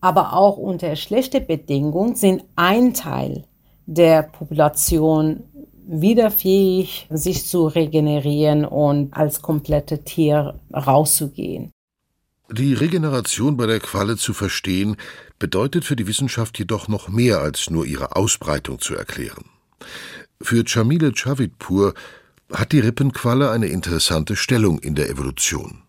Aber 0.00 0.32
auch 0.32 0.56
unter 0.56 0.94
schlechten 0.96 1.46
Bedingungen 1.46 2.14
sind 2.14 2.44
ein 2.56 2.94
Teil 2.94 3.44
der 3.88 4.22
Population 4.22 5.44
wieder 5.86 6.30
fähig, 6.30 7.06
sich 7.10 7.46
zu 7.46 7.66
regenerieren 7.66 8.66
und 8.66 9.14
als 9.14 9.40
komplette 9.40 10.04
Tier 10.04 10.60
rauszugehen. 10.72 11.72
Die 12.50 12.74
Regeneration 12.74 13.56
bei 13.56 13.66
der 13.66 13.80
Qualle 13.80 14.18
zu 14.18 14.34
verstehen, 14.34 14.96
bedeutet 15.38 15.84
für 15.84 15.96
die 15.96 16.06
Wissenschaft 16.06 16.58
jedoch 16.58 16.88
noch 16.88 17.08
mehr 17.08 17.40
als 17.40 17.70
nur 17.70 17.86
ihre 17.86 18.14
Ausbreitung 18.14 18.78
zu 18.78 18.94
erklären. 18.94 19.46
Für 20.40 20.64
Chamile 20.66 21.12
Chavitpur 21.14 21.94
hat 22.52 22.72
die 22.72 22.80
Rippenqualle 22.80 23.50
eine 23.50 23.68
interessante 23.68 24.36
Stellung 24.36 24.78
in 24.78 24.94
der 24.94 25.08
Evolution. 25.08 25.82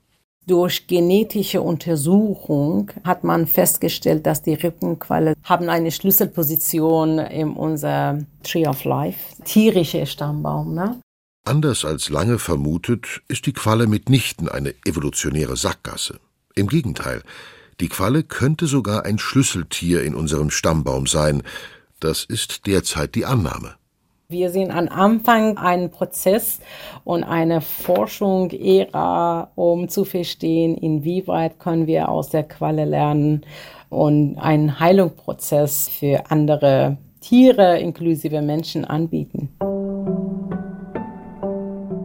Durch 0.50 0.88
genetische 0.88 1.62
Untersuchung 1.62 2.90
hat 3.04 3.24
man 3.24 3.46
festgestellt, 3.46 4.26
dass 4.26 4.42
die 4.42 4.56
Rippenqualle 4.56 5.36
haben 5.44 5.70
eine 5.70 5.92
Schlüsselposition 5.92 7.20
in 7.20 7.52
unser 7.52 8.26
Tree 8.42 8.66
of 8.66 8.84
Life, 8.84 9.20
tierische 9.46 10.08
Stammbaum. 10.08 10.74
Ne? 10.74 11.00
Anders 11.46 11.86
als 11.86 12.10
lange 12.10 12.40
vermutet, 12.40 13.22
ist 13.28 13.46
die 13.46 13.54
Qualle 13.54 13.86
mitnichten 13.86 14.50
eine 14.50 14.74
evolutionäre 14.88 15.56
Sackgasse. 15.56 16.20
Im 16.56 16.66
Gegenteil, 16.66 17.22
die 17.80 17.88
Qualle 17.88 18.24
könnte 18.24 18.66
sogar 18.66 19.06
ein 19.06 19.20
Schlüsseltier 19.20 20.02
in 20.02 20.16
unserem 20.16 20.50
Stammbaum 20.50 21.06
sein. 21.06 21.44
Das 22.00 22.24
ist 22.24 22.66
derzeit 22.66 23.14
die 23.14 23.26
Annahme. 23.26 23.76
Wir 24.32 24.52
sehen 24.52 24.70
am 24.70 24.88
Anfang 24.90 25.58
einen 25.58 25.90
Prozess 25.90 26.60
und 27.04 27.24
eine 27.24 27.62
Forschung-Ära, 27.62 29.50
um 29.56 29.90
zu 29.90 30.06
verstehen, 30.06 30.78
inwieweit 30.78 31.58
können 31.58 31.88
wir 31.88 32.10
aus 32.10 32.30
der 32.30 32.44
Qualle 32.44 32.86
lernen 32.86 33.44
und 33.90 34.38
einen 34.38 34.80
Heilungsprozess 34.80 35.90
für 35.90 36.30
andere 36.30 36.98
Tiere 37.22 37.80
inklusive 37.80 38.44
Menschen 38.44 38.86
anbieten. 38.86 39.50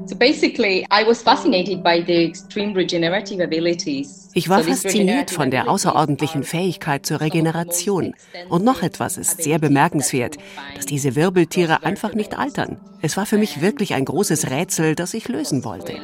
So 0.06 0.16
basically, 0.16 0.86
I 0.90 1.06
was 1.06 1.22
fascinated 1.22 1.82
by 1.82 2.02
the 2.06 2.26
extreme 2.26 2.74
regenerative 2.74 3.42
abilities. 3.42 4.28
Ich 4.34 4.48
war 4.50 4.62
fasziniert 4.62 5.30
von 5.30 5.50
der 5.50 5.68
außerordentlichen 5.68 6.42
Fähigkeit 6.42 7.06
zur 7.06 7.20
Regeneration. 7.20 8.14
Und 8.50 8.64
noch 8.64 8.82
etwas 8.82 9.16
ist 9.16 9.42
sehr 9.42 9.58
bemerkenswert, 9.58 10.36
dass 10.74 10.84
diese 10.84 11.14
Wirbeltiere 11.14 11.84
einfach 11.84 12.14
nicht 12.14 12.38
altern. 12.38 12.78
Es 13.00 13.16
war 13.16 13.24
für 13.24 13.38
mich 13.38 13.62
wirklich 13.62 13.94
ein 13.94 14.04
großes 14.04 14.50
Rätsel, 14.50 14.94
das 14.94 15.14
ich 15.14 15.28
lösen 15.28 15.64
wollte. 15.64 15.94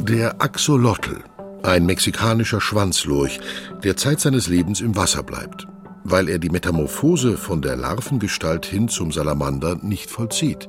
Der 0.00 0.42
Axolotl, 0.42 1.24
ein 1.62 1.86
mexikanischer 1.86 2.60
Schwanzlurch, 2.60 3.38
der 3.84 3.96
Zeit 3.96 4.20
seines 4.20 4.48
Lebens 4.48 4.80
im 4.80 4.96
Wasser 4.96 5.22
bleibt 5.22 5.68
weil 6.04 6.28
er 6.28 6.38
die 6.38 6.50
Metamorphose 6.50 7.36
von 7.36 7.62
der 7.62 7.76
Larvengestalt 7.76 8.66
hin 8.66 8.88
zum 8.88 9.12
Salamander 9.12 9.76
nicht 9.82 10.10
vollzieht. 10.10 10.68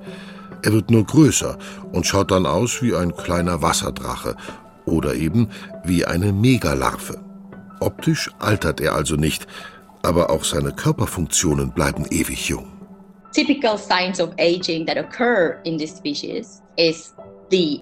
Er 0.64 0.74
wird 0.74 0.92
nur 0.92 1.06
größer 1.06 1.58
und 1.92 2.06
schaut 2.06 2.32
dann 2.32 2.46
aus 2.46 2.82
wie 2.82 2.96
ein 2.96 3.16
kleiner 3.16 3.62
Wasserdrache 3.62 4.36
oder 4.86 5.16
eben 5.16 5.50
wie 5.84 6.06
eine 6.06 6.32
Megalarve. 6.32 7.20
Optisch 7.80 8.32
altert 8.40 8.80
er 8.80 8.96
also 8.96 9.16
nicht, 9.16 9.48
aber 10.02 10.30
auch 10.30 10.44
seine 10.44 10.72
Körperfunktionen 10.72 11.72
bleiben 11.72 12.06
ewig 12.10 12.50
jung. 12.50 12.68
Typical 13.34 13.78
signs 13.78 14.22
of 14.22 14.30
aging 14.38 14.86
that 14.86 14.98
occur 14.98 15.58
in 15.64 15.78
this 15.78 15.98
species 15.98 16.62
is 16.78 17.14
the 17.50 17.82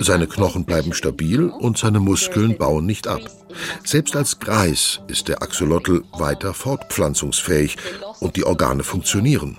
seine 0.00 0.26
Knochen 0.26 0.64
bleiben 0.64 0.92
stabil 0.92 1.48
und 1.48 1.78
seine 1.78 2.00
Muskeln 2.00 2.56
bauen 2.56 2.86
nicht 2.86 3.06
ab. 3.06 3.20
Selbst 3.84 4.16
als 4.16 4.38
Greis 4.38 5.00
ist 5.08 5.28
der 5.28 5.42
Axolotl 5.42 6.02
weiter 6.12 6.52
fortpflanzungsfähig 6.52 7.76
und 8.20 8.36
die 8.36 8.44
Organe 8.44 8.82
funktionieren. 8.82 9.58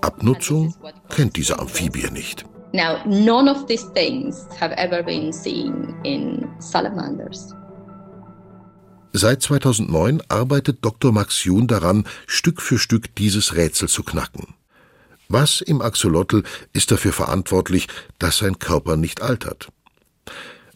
Abnutzung 0.00 0.74
kennt 1.08 1.36
diese 1.36 1.58
Amphibie 1.58 2.10
nicht. 2.10 2.44
Now, 2.72 2.98
none 3.04 3.50
of 3.50 3.66
these 3.66 3.84
things 3.94 4.46
have 4.60 4.74
ever 4.76 5.02
been 5.02 5.32
seen 5.32 5.94
in 6.04 6.48
salamanders. 6.60 7.52
Seit 9.12 9.42
2009 9.42 10.22
arbeitet 10.28 10.84
Dr. 10.84 11.10
Max 11.10 11.42
Jun 11.44 11.66
daran, 11.66 12.06
Stück 12.28 12.62
für 12.62 12.78
Stück 12.78 13.14
dieses 13.16 13.56
Rätsel 13.56 13.88
zu 13.88 14.04
knacken. 14.04 14.54
Was 15.32 15.60
im 15.60 15.80
Axolotl 15.80 16.42
ist 16.72 16.90
dafür 16.90 17.12
verantwortlich, 17.12 17.86
dass 18.18 18.38
sein 18.38 18.58
Körper 18.58 18.96
nicht 18.96 19.22
altert? 19.22 19.68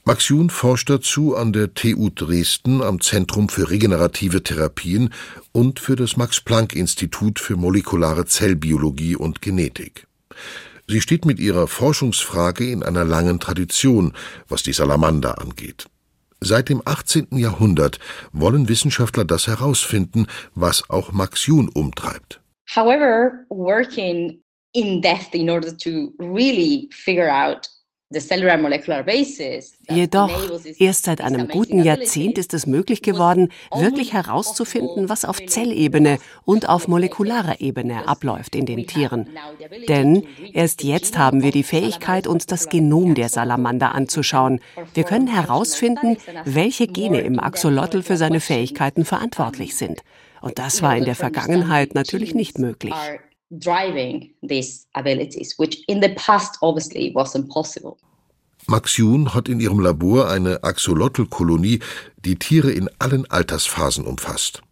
Max 0.05 0.29
Jun 0.29 0.49
forscht 0.49 0.89
dazu 0.91 1.35
an 1.35 1.53
der 1.53 1.75
TU 1.75 2.09
Dresden 2.15 2.81
am 2.81 3.01
Zentrum 3.01 3.49
für 3.49 3.69
regenerative 3.69 4.45
Therapien 4.45 5.13
und 5.51 5.81
für 5.81 5.97
das 5.97 6.17
Max-Planck-Institut 6.17 7.41
für 7.41 7.57
molekulare 7.57 8.27
Zellbiologie 8.27 9.17
und 9.17 9.43
Genetik. 9.43 10.07
Sie 10.87 11.01
steht 11.01 11.25
mit 11.25 11.41
ihrer 11.41 11.67
Forschungsfrage 11.67 12.71
in 12.71 12.85
einer 12.85 13.05
langen 13.05 13.41
Tradition, 13.41 14.13
was 14.47 14.63
die 14.63 14.73
Salamander 14.73 15.41
angeht. 15.41 15.87
Seit 16.41 16.69
dem 16.69 16.81
18. 16.85 17.39
Jahrhundert 17.39 17.99
wollen 18.33 18.69
Wissenschaftler 18.69 19.25
das 19.25 19.49
herausfinden, 19.49 20.29
was 20.55 20.89
auch 20.91 21.11
Max 21.11 21.45
Jun 21.47 21.69
umtreibt. 21.69 22.41
However, 22.73 23.45
working 23.51 24.44
in 24.75 25.01
depth 25.01 25.35
in 25.35 25.49
order 25.49 25.77
to 25.77 26.13
really 26.19 26.89
figure 26.93 27.31
out 27.31 27.69
Jedoch, 29.91 30.31
erst 30.79 31.05
seit 31.05 31.21
einem 31.21 31.49
guten 31.49 31.83
Jahrzehnt 31.83 32.39
ist 32.39 32.55
es 32.55 32.67
möglich 32.67 33.03
geworden, 33.03 33.49
wirklich 33.75 34.13
herauszufinden, 34.13 35.09
was 35.09 35.25
auf 35.25 35.45
Zellebene 35.45 36.19
und 36.45 36.69
auf 36.69 36.87
molekularer 36.87 37.61
Ebene 37.61 38.07
abläuft 38.07 38.55
in 38.55 38.67
den 38.67 38.87
Tieren. 38.87 39.31
Denn 39.89 40.25
erst 40.53 40.85
jetzt 40.85 41.19
haben 41.19 41.43
wir 41.43 41.51
die 41.51 41.65
Fähigkeit, 41.65 42.27
uns 42.27 42.47
das 42.47 42.69
Genom 42.69 43.15
der 43.15 43.29
Salamander 43.29 43.95
anzuschauen. 43.95 44.61
Wir 44.93 45.05
können 45.05 45.27
herausfinden, 45.27 46.19
welche 46.45 46.87
Gene 46.87 47.21
im 47.21 47.41
Axolotl 47.41 48.03
für 48.03 48.17
seine 48.17 48.41
Fähigkeiten 48.41 49.05
verantwortlich 49.05 49.77
sind. 49.77 50.03
Und 50.41 50.59
das 50.59 50.83
war 50.83 50.97
in 50.97 51.05
der 51.05 51.17
Vergangenheit 51.17 51.95
natürlich 51.95 52.35
nicht 52.35 52.59
möglich 52.59 52.95
driving 53.59 54.35
these 54.43 54.87
abilities, 54.95 55.55
which 55.59 55.83
in 55.89 56.01
the 56.01 56.11
past 56.11 56.59
obviously 56.63 57.13
wasn't 57.15 57.49
possible. 57.49 57.99
Max 58.67 58.97
Jun 58.97 59.35
hat 59.35 59.49
in 59.49 59.61
ihrem 59.61 59.81
Labor 59.81 60.31
eine 60.31 60.65
Axolotl-Kolonie, 60.65 61.81
die 62.25 62.37
Tiere 62.37 62.71
in 62.71 62.89
allen 62.99 63.31
Altersphasen 63.31 64.07
umfasst. 64.07 64.63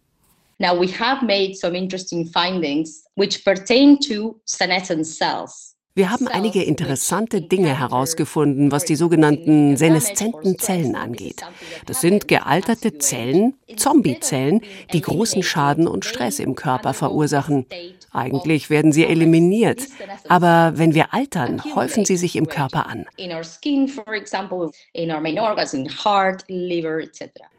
Now 0.59 0.79
we 0.79 0.87
have 0.87 1.25
made 1.25 1.55
some 1.55 1.75
interesting 1.75 2.25
findings 2.25 3.05
which 3.15 3.43
pertain 3.43 3.99
to 4.07 4.39
senescent 4.45 5.05
cells. 5.05 5.73
Wir 5.95 6.09
haben 6.09 6.27
einige 6.27 6.63
interessante 6.63 7.41
Dinge 7.41 7.77
herausgefunden, 7.77 8.71
was 8.71 8.83
die 8.83 8.95
sogenannten 8.95 9.77
seneszenten 9.77 10.57
Zellen 10.57 10.95
angeht. 10.95 11.43
Das 11.85 12.01
sind 12.01 12.27
gealterte 12.27 12.97
Zellen, 12.97 13.53
Zombiezellen, 13.77 14.61
die 14.91 15.01
großen 15.01 15.43
Schaden 15.43 15.87
und 15.87 16.03
Stress 16.03 16.39
im 16.39 16.55
Körper 16.55 16.95
verursachen. 16.95 17.67
Eigentlich 18.13 18.69
werden 18.69 18.91
sie 18.91 19.05
eliminiert, 19.05 19.81
aber 20.29 20.73
wenn 20.75 20.93
wir 20.93 21.15
altern, 21.15 21.63
häufen 21.75 22.05
sie 22.05 22.15
sich 22.15 22.35
im 22.35 22.47
Körper 22.47 22.85
an. 22.85 23.07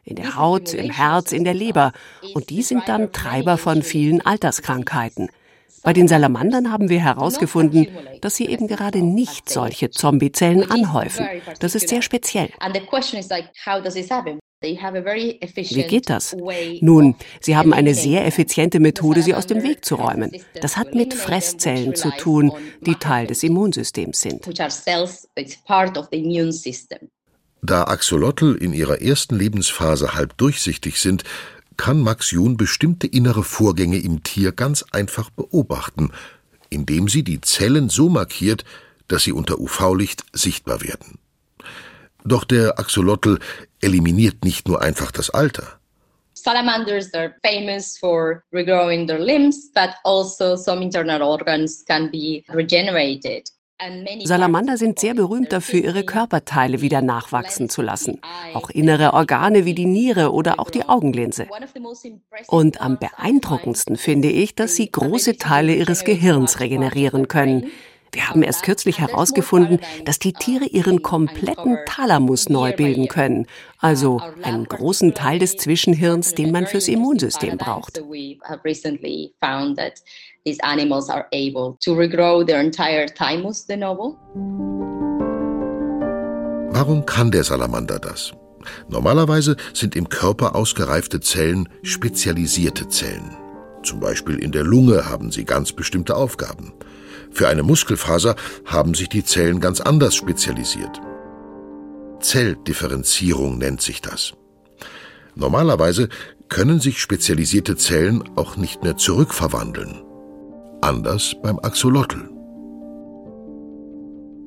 In 0.05 0.15
der 0.15 0.37
Haut, 0.37 0.73
im 0.73 0.89
Herz, 0.91 1.33
in 1.33 1.43
der 1.43 1.53
Leber. 1.53 1.91
Und 2.33 2.49
die 2.49 2.61
sind 2.61 2.87
dann 2.87 3.11
Treiber 3.11 3.57
von 3.57 3.83
vielen 3.83 4.25
Alterskrankheiten. 4.25 5.29
Bei 5.83 5.93
den 5.93 6.07
Salamandern 6.07 6.71
haben 6.71 6.89
wir 6.89 6.99
herausgefunden, 6.99 7.87
dass 8.21 8.37
sie 8.37 8.47
eben 8.47 8.67
gerade 8.67 9.03
nicht 9.03 9.49
solche 9.49 9.91
Zombiezellen 9.91 10.71
anhäufen. 10.71 11.27
Das 11.59 11.75
ist 11.75 11.89
sehr 11.89 12.01
speziell. 12.01 12.49
Wie 14.61 15.83
geht 15.83 16.09
das? 16.09 16.35
Nun, 16.81 17.15
sie 17.39 17.55
haben 17.55 17.73
eine 17.73 17.93
sehr 17.93 18.25
effiziente 18.25 18.79
Methode, 18.79 19.21
sie 19.21 19.35
aus 19.35 19.47
dem 19.47 19.63
Weg 19.63 19.85
zu 19.85 19.95
räumen. 19.95 20.31
Das 20.61 20.77
hat 20.77 20.95
mit 20.95 21.13
Fresszellen 21.13 21.95
zu 21.95 22.09
tun, 22.11 22.51
die 22.81 22.95
Teil 22.95 23.27
des 23.27 23.43
Immunsystems 23.43 24.21
sind. 24.21 24.47
Da 27.61 27.83
Axolotl 27.83 28.55
in 28.59 28.73
ihrer 28.73 29.01
ersten 29.01 29.35
Lebensphase 29.35 30.13
halb 30.13 30.37
durchsichtig 30.37 30.99
sind, 31.01 31.23
kann 31.77 32.01
Max 32.01 32.31
Jun 32.31 32.57
bestimmte 32.57 33.07
innere 33.07 33.43
Vorgänge 33.43 33.97
im 33.97 34.23
Tier 34.23 34.51
ganz 34.51 34.85
einfach 34.91 35.29
beobachten, 35.29 36.11
indem 36.69 37.09
sie 37.09 37.23
die 37.23 37.41
Zellen 37.41 37.89
so 37.89 38.09
markiert, 38.09 38.63
dass 39.07 39.23
sie 39.23 39.33
unter 39.33 39.59
UV-Licht 39.59 40.23
sichtbar 40.31 40.81
werden. 40.81 41.19
Doch 42.25 42.43
der 42.43 42.79
Axolotl 42.79 43.39
eliminiert 43.81 44.43
nicht 44.43 44.67
nur 44.67 44.81
einfach 44.81 45.11
das 45.11 45.29
Alter. 45.29 45.79
Salamanders 46.33 47.13
are 47.13 47.33
famous 47.43 47.97
for 47.97 48.43
regrowing 48.51 49.07
their 49.07 49.19
limbs, 49.19 49.71
but 49.73 49.91
also 50.03 50.55
some 50.55 50.83
internal 50.83 51.21
organs 51.21 51.83
can 51.85 52.11
be 52.11 52.43
regenerated. 52.49 53.49
Salamander 54.23 54.77
sind 54.77 54.99
sehr 54.99 55.13
berühmt 55.13 55.51
dafür, 55.51 55.83
ihre 55.83 56.05
Körperteile 56.05 56.79
wieder 56.79 57.01
nachwachsen 57.01 57.67
zu 57.67 57.81
lassen. 57.81 58.21
Auch 58.53 58.69
innere 58.69 59.13
Organe 59.13 59.65
wie 59.65 59.73
die 59.73 59.85
Niere 59.85 60.31
oder 60.31 60.61
auch 60.61 60.69
die 60.69 60.87
Augenlinse. 60.87 61.47
Und 62.47 62.79
am 62.79 62.97
beeindruckendsten 62.97 63.97
finde 63.97 64.29
ich, 64.29 64.55
dass 64.55 64.75
sie 64.75 64.89
große 64.89 65.37
Teile 65.37 65.75
ihres 65.75 66.05
Gehirns 66.05 66.61
regenerieren 66.61 67.27
können. 67.27 67.69
Wir 68.11 68.29
haben 68.29 68.43
erst 68.43 68.63
kürzlich 68.63 68.99
herausgefunden, 68.99 69.79
dass 70.05 70.19
die 70.19 70.33
Tiere 70.33 70.65
ihren 70.65 71.01
kompletten 71.01 71.77
Thalamus 71.85 72.49
neu 72.49 72.73
bilden 72.73 73.07
können, 73.07 73.45
also 73.79 74.21
einen 74.41 74.65
großen 74.65 75.13
Teil 75.13 75.39
des 75.39 75.57
Zwischenhirns, 75.57 76.33
den 76.33 76.51
man 76.51 76.65
fürs 76.65 76.87
Immunsystem 76.87 77.57
braucht. 77.57 78.01
Warum 86.71 87.05
kann 87.05 87.31
der 87.31 87.43
Salamander 87.43 87.99
das? 87.99 88.33
Normalerweise 88.89 89.55
sind 89.73 89.95
im 89.95 90.09
Körper 90.09 90.55
ausgereifte 90.55 91.19
Zellen 91.19 91.69
spezialisierte 91.83 92.87
Zellen. 92.87 93.35
Zum 93.83 93.99
Beispiel 93.99 94.39
in 94.39 94.51
der 94.51 94.63
Lunge 94.63 95.07
haben 95.07 95.31
sie 95.31 95.45
ganz 95.45 95.71
bestimmte 95.71 96.15
Aufgaben. 96.15 96.73
Für 97.35 97.49
eine 97.49 97.63
Muskelfaser 97.63 98.37
haben 98.65 98.93
sich 98.93 99.09
die 99.09 99.25
Zellen 99.25 99.59
ganz 99.59 99.81
anders 99.81 100.15
spezialisiert. 100.15 101.01
Zelldifferenzierung 102.21 103.57
nennt 103.57 103.81
sich 103.81 104.01
das. 104.01 104.33
Normalerweise 105.35 106.07
können 106.47 106.79
sich 106.79 107.01
spezialisierte 107.01 107.75
Zellen 107.75 108.23
auch 108.37 108.55
nicht 108.55 108.83
mehr 108.83 108.95
zurückverwandeln. 108.95 110.01
Anders 110.79 111.35
beim 111.43 111.59
Axolotl. 111.59 112.29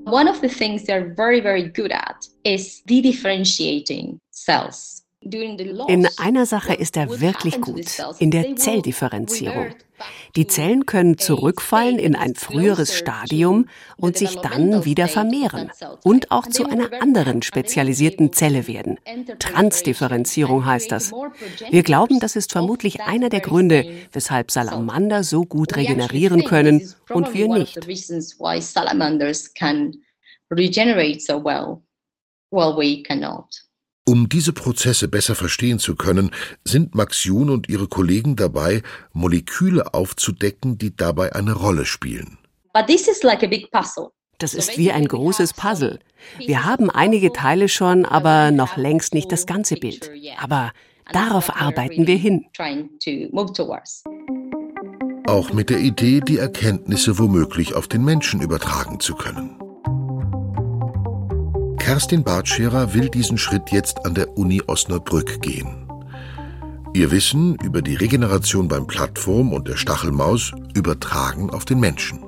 One 0.06 0.30
of 0.30 0.40
the 0.40 0.48
things 0.48 0.84
they're 0.84 1.14
very, 1.14 1.42
very 1.42 1.68
good 1.68 1.92
at 1.92 2.26
is 2.42 2.82
de-differentiating 2.84 4.18
cells. 4.32 4.97
In 5.20 6.08
einer 6.16 6.46
Sache 6.46 6.74
ist 6.74 6.96
er 6.96 7.20
wirklich 7.20 7.60
gut, 7.60 7.86
in 8.18 8.30
der 8.30 8.56
Zelldifferenzierung. 8.56 9.74
Die 10.36 10.46
Zellen 10.46 10.86
können 10.86 11.18
zurückfallen 11.18 11.98
in 11.98 12.14
ein 12.14 12.36
früheres 12.36 12.96
Stadium 12.96 13.66
und 13.96 14.16
sich 14.16 14.36
dann 14.36 14.84
wieder 14.84 15.08
vermehren 15.08 15.72
und 16.04 16.30
auch 16.30 16.46
zu 16.46 16.66
einer 16.66 17.02
anderen 17.02 17.42
spezialisierten 17.42 18.32
Zelle 18.32 18.68
werden. 18.68 19.00
Transdifferenzierung 19.40 20.64
heißt 20.64 20.92
das. 20.92 21.12
Wir 21.70 21.82
glauben, 21.82 22.20
das 22.20 22.36
ist 22.36 22.52
vermutlich 22.52 23.00
einer 23.00 23.28
der 23.28 23.40
Gründe, 23.40 23.90
weshalb 24.12 24.52
Salamander 24.52 25.24
so 25.24 25.42
gut 25.42 25.74
regenerieren 25.74 26.44
können 26.44 26.94
und 27.10 27.34
wir 27.34 27.48
nicht. 27.48 27.76
well, 32.50 32.74
we 32.74 33.02
cannot. 33.02 33.67
Um 34.08 34.30
diese 34.30 34.54
Prozesse 34.54 35.06
besser 35.06 35.34
verstehen 35.34 35.78
zu 35.78 35.94
können, 35.94 36.30
sind 36.64 36.94
Max 36.94 37.24
Jun 37.24 37.50
und 37.50 37.68
ihre 37.68 37.88
Kollegen 37.88 38.36
dabei, 38.36 38.80
Moleküle 39.12 39.92
aufzudecken, 39.92 40.78
die 40.78 40.96
dabei 40.96 41.34
eine 41.34 41.52
Rolle 41.52 41.84
spielen. 41.84 42.38
Das 44.38 44.54
ist 44.54 44.78
wie 44.78 44.92
ein 44.92 45.08
großes 45.08 45.52
Puzzle. 45.52 45.98
Wir 46.38 46.64
haben 46.64 46.88
einige 46.88 47.34
Teile 47.34 47.68
schon, 47.68 48.06
aber 48.06 48.50
noch 48.50 48.78
längst 48.78 49.12
nicht 49.12 49.30
das 49.30 49.44
ganze 49.44 49.74
Bild. 49.74 50.10
Aber 50.38 50.72
darauf 51.12 51.54
arbeiten 51.60 52.06
wir 52.06 52.16
hin. 52.16 52.46
Auch 55.26 55.52
mit 55.52 55.68
der 55.68 55.80
Idee, 55.80 56.20
die 56.26 56.38
Erkenntnisse 56.38 57.18
womöglich 57.18 57.74
auf 57.74 57.88
den 57.88 58.06
Menschen 58.06 58.40
übertragen 58.40 59.00
zu 59.00 59.14
können. 59.14 59.67
Kerstin 61.88 62.22
Bartscherer 62.22 62.92
will 62.92 63.08
diesen 63.08 63.38
Schritt 63.38 63.70
jetzt 63.70 64.04
an 64.04 64.12
der 64.12 64.36
Uni 64.36 64.60
Osnabrück 64.66 65.40
gehen. 65.40 65.88
Ihr 66.92 67.10
Wissen 67.10 67.56
über 67.64 67.80
die 67.80 67.94
Regeneration 67.94 68.68
beim 68.68 68.86
Plattform 68.86 69.54
und 69.54 69.68
der 69.68 69.76
Stachelmaus 69.76 70.52
übertragen 70.74 71.48
auf 71.48 71.64
den 71.64 71.80
Menschen. 71.80 72.22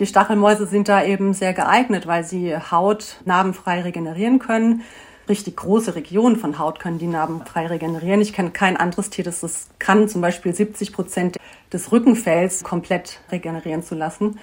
Die 0.00 0.04
Stachelmäuse 0.04 0.66
sind 0.66 0.88
da 0.88 1.04
eben 1.04 1.32
sehr 1.32 1.54
geeignet, 1.54 2.08
weil 2.08 2.24
sie 2.24 2.56
Haut 2.56 3.20
narbenfrei 3.24 3.82
regenerieren 3.82 4.40
können. 4.40 4.82
Richtig 5.28 5.54
große 5.54 5.94
Regionen 5.94 6.34
von 6.34 6.58
Haut 6.58 6.80
können 6.80 6.98
die 6.98 7.06
narbenfrei 7.06 7.68
regenerieren. 7.68 8.20
Ich 8.20 8.32
kenne 8.32 8.50
kein 8.50 8.76
anderes 8.76 9.10
Tier, 9.10 9.24
das 9.24 9.42
das 9.42 9.68
kann, 9.78 10.08
zum 10.08 10.22
Beispiel 10.22 10.52
70 10.52 10.92
Prozent 10.92 11.36
des 11.72 11.92
Rückenfells 11.92 12.64
komplett 12.64 13.20
regenerieren 13.30 13.84
zu 13.84 13.94
lassen. 13.94 14.40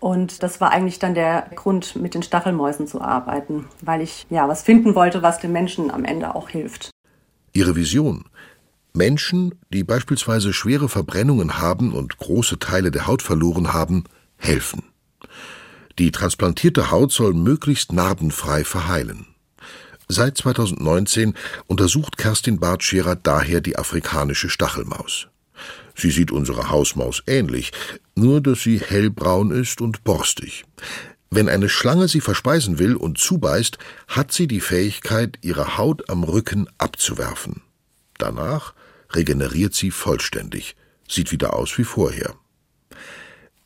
Und 0.00 0.42
das 0.42 0.60
war 0.60 0.70
eigentlich 0.70 0.98
dann 0.98 1.14
der 1.14 1.50
Grund, 1.54 1.96
mit 1.96 2.14
den 2.14 2.22
Stachelmäusen 2.22 2.86
zu 2.86 3.00
arbeiten, 3.00 3.66
weil 3.80 4.00
ich 4.00 4.26
ja 4.30 4.48
was 4.48 4.62
finden 4.62 4.94
wollte, 4.94 5.22
was 5.22 5.40
dem 5.40 5.52
Menschen 5.52 5.90
am 5.90 6.04
Ende 6.04 6.34
auch 6.34 6.48
hilft. 6.48 6.90
Ihre 7.52 7.74
Vision. 7.74 8.24
Menschen, 8.92 9.54
die 9.72 9.84
beispielsweise 9.84 10.52
schwere 10.52 10.88
Verbrennungen 10.88 11.58
haben 11.58 11.92
und 11.92 12.18
große 12.18 12.58
Teile 12.58 12.90
der 12.90 13.06
Haut 13.06 13.22
verloren 13.22 13.72
haben, 13.72 14.04
helfen. 14.36 14.82
Die 15.98 16.12
transplantierte 16.12 16.90
Haut 16.90 17.12
soll 17.12 17.34
möglichst 17.34 17.92
narbenfrei 17.92 18.64
verheilen. 18.64 19.26
Seit 20.08 20.38
2019 20.38 21.34
untersucht 21.66 22.16
Kerstin 22.16 22.60
Bartscherer 22.60 23.16
daher 23.16 23.60
die 23.60 23.76
afrikanische 23.76 24.48
Stachelmaus. 24.48 25.28
Sie 25.98 26.10
sieht 26.10 26.30
unserer 26.30 26.70
Hausmaus 26.70 27.22
ähnlich, 27.26 27.72
nur 28.14 28.40
dass 28.40 28.62
sie 28.62 28.78
hellbraun 28.78 29.50
ist 29.50 29.80
und 29.80 30.04
borstig. 30.04 30.64
Wenn 31.30 31.48
eine 31.48 31.68
Schlange 31.68 32.08
sie 32.08 32.20
verspeisen 32.20 32.78
will 32.78 32.94
und 32.94 33.18
zubeißt, 33.18 33.78
hat 34.06 34.32
sie 34.32 34.46
die 34.46 34.60
Fähigkeit, 34.60 35.38
ihre 35.42 35.76
Haut 35.76 36.08
am 36.08 36.22
Rücken 36.22 36.68
abzuwerfen. 36.78 37.62
Danach 38.16 38.74
regeneriert 39.10 39.74
sie 39.74 39.90
vollständig, 39.90 40.76
sieht 41.08 41.32
wieder 41.32 41.54
aus 41.54 41.76
wie 41.76 41.84
vorher. 41.84 42.34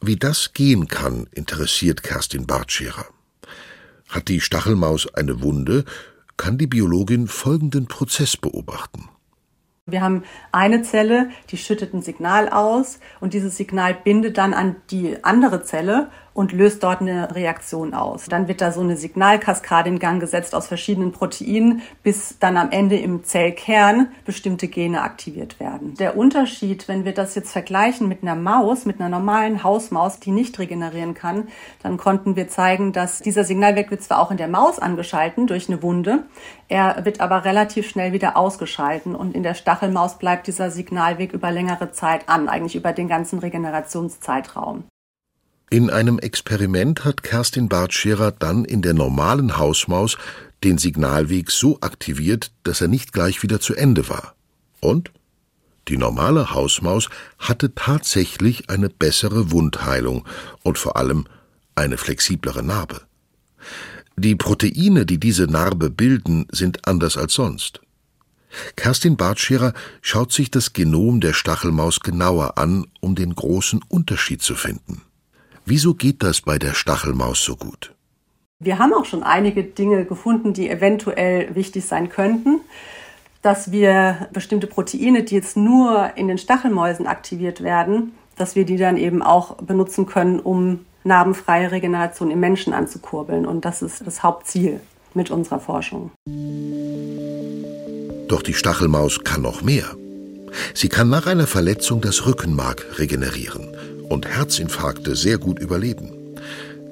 Wie 0.00 0.16
das 0.16 0.52
gehen 0.54 0.88
kann, 0.88 1.28
interessiert 1.30 2.02
Kerstin 2.02 2.46
Bartscherer. 2.46 3.06
Hat 4.08 4.28
die 4.28 4.40
Stachelmaus 4.40 5.06
eine 5.14 5.42
Wunde, 5.42 5.84
kann 6.36 6.58
die 6.58 6.66
Biologin 6.66 7.28
folgenden 7.28 7.86
Prozess 7.86 8.36
beobachten. 8.36 9.08
Wir 9.86 10.00
haben 10.00 10.22
eine 10.52 10.82
Zelle, 10.82 11.30
die 11.50 11.56
schüttet 11.56 11.92
ein 11.92 12.02
Signal 12.02 12.48
aus 12.48 13.00
und 13.18 13.34
dieses 13.34 13.56
Signal 13.56 13.94
bindet 13.94 14.38
dann 14.38 14.54
an 14.54 14.76
die 14.92 15.24
andere 15.24 15.64
Zelle 15.64 16.08
und 16.34 16.52
löst 16.52 16.82
dort 16.82 17.00
eine 17.00 17.34
Reaktion 17.34 17.94
aus. 17.94 18.26
Dann 18.26 18.48
wird 18.48 18.60
da 18.60 18.72
so 18.72 18.80
eine 18.80 18.96
Signalkaskade 18.96 19.88
in 19.88 19.98
Gang 19.98 20.20
gesetzt 20.20 20.54
aus 20.54 20.66
verschiedenen 20.66 21.12
Proteinen, 21.12 21.82
bis 22.02 22.38
dann 22.38 22.56
am 22.56 22.70
Ende 22.70 22.98
im 22.98 23.24
Zellkern 23.24 24.08
bestimmte 24.24 24.68
Gene 24.68 25.02
aktiviert 25.02 25.60
werden. 25.60 25.94
Der 25.94 26.16
Unterschied, 26.16 26.88
wenn 26.88 27.04
wir 27.04 27.12
das 27.12 27.34
jetzt 27.34 27.52
vergleichen 27.52 28.08
mit 28.08 28.22
einer 28.22 28.36
Maus, 28.36 28.86
mit 28.86 29.00
einer 29.00 29.08
normalen 29.08 29.62
Hausmaus, 29.62 30.20
die 30.20 30.30
nicht 30.30 30.58
regenerieren 30.58 31.14
kann, 31.14 31.48
dann 31.82 31.96
konnten 31.96 32.36
wir 32.36 32.48
zeigen, 32.48 32.92
dass 32.92 33.20
dieser 33.20 33.44
Signalweg 33.44 33.90
wird 33.90 34.02
zwar 34.02 34.20
auch 34.20 34.30
in 34.30 34.36
der 34.36 34.48
Maus 34.48 34.78
angeschalten 34.78 35.46
durch 35.46 35.68
eine 35.68 35.82
Wunde, 35.82 36.24
er 36.72 37.04
wird 37.04 37.20
aber 37.20 37.44
relativ 37.44 37.86
schnell 37.86 38.14
wieder 38.14 38.34
ausgeschalten 38.34 39.14
und 39.14 39.34
in 39.34 39.42
der 39.42 39.52
Stachelmaus 39.52 40.16
bleibt 40.16 40.46
dieser 40.46 40.70
Signalweg 40.70 41.34
über 41.34 41.50
längere 41.50 41.92
Zeit 41.92 42.30
an, 42.30 42.48
eigentlich 42.48 42.76
über 42.76 42.94
den 42.94 43.08
ganzen 43.08 43.40
Regenerationszeitraum. 43.40 44.84
In 45.72 45.88
einem 45.88 46.18
Experiment 46.18 47.06
hat 47.06 47.22
Kerstin 47.22 47.70
Bartscherer 47.70 48.30
dann 48.30 48.66
in 48.66 48.82
der 48.82 48.92
normalen 48.92 49.56
Hausmaus 49.56 50.18
den 50.62 50.76
Signalweg 50.76 51.50
so 51.50 51.78
aktiviert, 51.80 52.52
dass 52.62 52.82
er 52.82 52.88
nicht 52.88 53.14
gleich 53.14 53.42
wieder 53.42 53.58
zu 53.58 53.74
Ende 53.74 54.10
war. 54.10 54.34
Und? 54.80 55.12
Die 55.88 55.96
normale 55.96 56.50
Hausmaus 56.50 57.08
hatte 57.38 57.74
tatsächlich 57.74 58.68
eine 58.68 58.90
bessere 58.90 59.50
Wundheilung 59.50 60.28
und 60.62 60.76
vor 60.76 60.98
allem 60.98 61.24
eine 61.74 61.96
flexiblere 61.96 62.62
Narbe. 62.62 63.00
Die 64.18 64.36
Proteine, 64.36 65.06
die 65.06 65.18
diese 65.18 65.44
Narbe 65.44 65.88
bilden, 65.88 66.48
sind 66.52 66.86
anders 66.86 67.16
als 67.16 67.32
sonst. 67.32 67.80
Kerstin 68.76 69.16
Bartscherer 69.16 69.72
schaut 70.02 70.34
sich 70.34 70.50
das 70.50 70.74
Genom 70.74 71.22
der 71.22 71.32
Stachelmaus 71.32 72.00
genauer 72.00 72.58
an, 72.58 72.84
um 73.00 73.14
den 73.14 73.34
großen 73.34 73.80
Unterschied 73.88 74.42
zu 74.42 74.54
finden. 74.54 75.00
Wieso 75.64 75.94
geht 75.94 76.22
das 76.22 76.40
bei 76.40 76.58
der 76.58 76.74
Stachelmaus 76.74 77.44
so 77.44 77.54
gut? 77.56 77.94
Wir 78.58 78.78
haben 78.78 78.92
auch 78.92 79.04
schon 79.04 79.22
einige 79.22 79.62
Dinge 79.62 80.04
gefunden, 80.04 80.52
die 80.52 80.68
eventuell 80.68 81.54
wichtig 81.54 81.84
sein 81.84 82.08
könnten. 82.08 82.60
Dass 83.42 83.72
wir 83.72 84.28
bestimmte 84.32 84.66
Proteine, 84.66 85.24
die 85.24 85.34
jetzt 85.34 85.56
nur 85.56 86.12
in 86.16 86.28
den 86.28 86.38
Stachelmäusen 86.38 87.06
aktiviert 87.06 87.62
werden, 87.62 88.12
dass 88.36 88.54
wir 88.54 88.64
die 88.64 88.76
dann 88.76 88.96
eben 88.96 89.20
auch 89.22 89.56
benutzen 89.56 90.06
können, 90.06 90.38
um 90.38 90.84
narbenfreie 91.04 91.72
Regeneration 91.72 92.30
im 92.30 92.38
Menschen 92.40 92.72
anzukurbeln. 92.72 93.46
Und 93.46 93.64
das 93.64 93.82
ist 93.82 94.06
das 94.06 94.22
Hauptziel 94.22 94.80
mit 95.14 95.30
unserer 95.30 95.58
Forschung. 95.58 96.12
Doch 98.28 98.42
die 98.42 98.54
Stachelmaus 98.54 99.22
kann 99.24 99.42
noch 99.42 99.62
mehr. 99.62 99.86
Sie 100.74 100.88
kann 100.88 101.08
nach 101.08 101.26
einer 101.26 101.46
Verletzung 101.46 102.00
das 102.00 102.26
Rückenmark 102.26 102.98
regenerieren 102.98 103.71
und 104.12 104.28
Herzinfarkte 104.28 105.16
sehr 105.16 105.38
gut 105.38 105.58
überleben. 105.58 106.12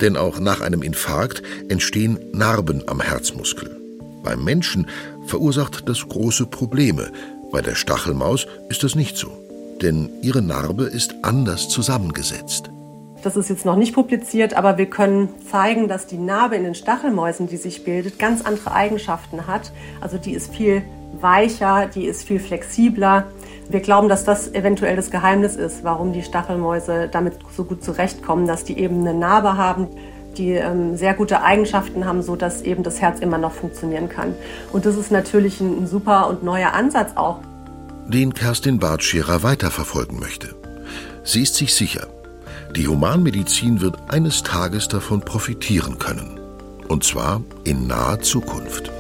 Denn 0.01 0.17
auch 0.17 0.41
nach 0.41 0.63
einem 0.63 0.83
Infarkt 0.83 1.43
entstehen 1.69 2.19
Narben 2.33 2.89
am 2.89 3.01
Herzmuskel. 3.01 3.77
Beim 4.25 4.43
Menschen 4.43 4.87
verursacht 5.27 5.89
das 5.89 6.09
große 6.09 6.47
Probleme. 6.47 7.13
Bei 7.53 7.61
der 7.61 7.75
Stachelmaus 7.75 8.47
ist 8.69 8.83
das 8.83 8.95
nicht 8.95 9.17
so. 9.17 9.29
Denn 9.83 10.11
ihre 10.23 10.43
Narbe 10.43 10.85
ist 10.85 11.15
anders 11.23 11.69
zusammengesetzt. 11.69 12.71
Das 13.23 13.37
ist 13.37 13.51
jetzt 13.51 13.67
noch 13.67 13.77
nicht 13.77 13.95
publiziert, 13.95 14.55
aber 14.55 14.79
wir 14.79 14.87
können 14.87 15.29
zeigen, 15.51 15.89
dass 15.89 16.07
die 16.07 16.17
Narbe 16.17 16.57
in 16.57 16.65
den 16.65 16.75
Stachelmäusen, 16.75 17.49
die 17.49 17.59
sich 17.59 17.85
bildet, 17.85 18.19
ganz 18.19 18.41
andere 18.43 18.73
Eigenschaften 18.73 19.47
hat. 19.47 19.73
Also 20.01 20.17
die 20.17 20.33
ist 20.33 20.55
viel 20.55 20.83
weicher, 21.21 21.87
die 21.95 22.07
ist 22.07 22.23
viel 22.23 22.41
flexibler. 22.41 23.27
Wir 23.71 23.79
glauben, 23.79 24.09
dass 24.09 24.25
das 24.25 24.53
eventuell 24.53 24.97
das 24.97 25.13
Geheimnis 25.13 25.55
ist, 25.55 25.85
warum 25.85 26.13
die 26.13 26.25
Stachelmäuse 26.25 27.09
damit 27.09 27.35
so 27.57 27.63
gut 27.63 27.85
zurechtkommen, 27.85 28.49
dass 28.49 28.65
die 28.65 28.77
eben 28.77 29.07
eine 29.07 29.15
Narbe 29.15 29.57
haben, 29.57 29.87
die 30.37 30.51
ähm, 30.55 30.97
sehr 30.97 31.15
gute 31.15 31.43
Eigenschaften 31.43 32.05
haben, 32.05 32.21
so 32.21 32.35
dass 32.35 32.63
eben 32.63 32.83
das 32.83 33.01
Herz 33.01 33.21
immer 33.21 33.39
noch 33.39 33.53
funktionieren 33.53 34.09
kann. 34.09 34.35
Und 34.73 34.87
das 34.87 34.97
ist 34.97 35.13
natürlich 35.13 35.61
ein, 35.61 35.85
ein 35.85 35.87
super 35.87 36.29
und 36.29 36.43
neuer 36.43 36.73
Ansatz 36.73 37.13
auch. 37.15 37.39
Den 38.09 38.35
Kerstin 38.35 38.81
Bartscherer 38.81 39.45
weiterverfolgen 39.45 40.19
möchte. 40.19 40.57
Sie 41.23 41.43
ist 41.43 41.55
sich 41.55 41.73
sicher, 41.73 42.09
die 42.75 42.89
Humanmedizin 42.89 43.81
wird 43.81 43.97
eines 44.09 44.43
Tages 44.43 44.89
davon 44.89 45.21
profitieren 45.21 46.01
können. 46.01 46.41
Und 46.89 47.05
zwar 47.05 47.41
in 47.63 47.87
naher 47.87 48.21
Zukunft. 48.21 48.91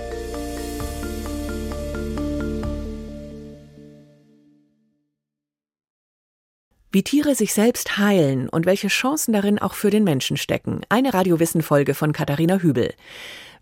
Wie 6.92 7.04
Tiere 7.04 7.36
sich 7.36 7.54
selbst 7.54 7.98
heilen 7.98 8.48
und 8.48 8.66
welche 8.66 8.88
Chancen 8.88 9.32
darin 9.32 9.60
auch 9.60 9.74
für 9.74 9.90
den 9.90 10.02
Menschen 10.02 10.36
stecken. 10.36 10.80
Eine 10.88 11.14
Radiowissen-Folge 11.14 11.94
von 11.94 12.12
Katharina 12.12 12.56
Hübel. 12.56 12.94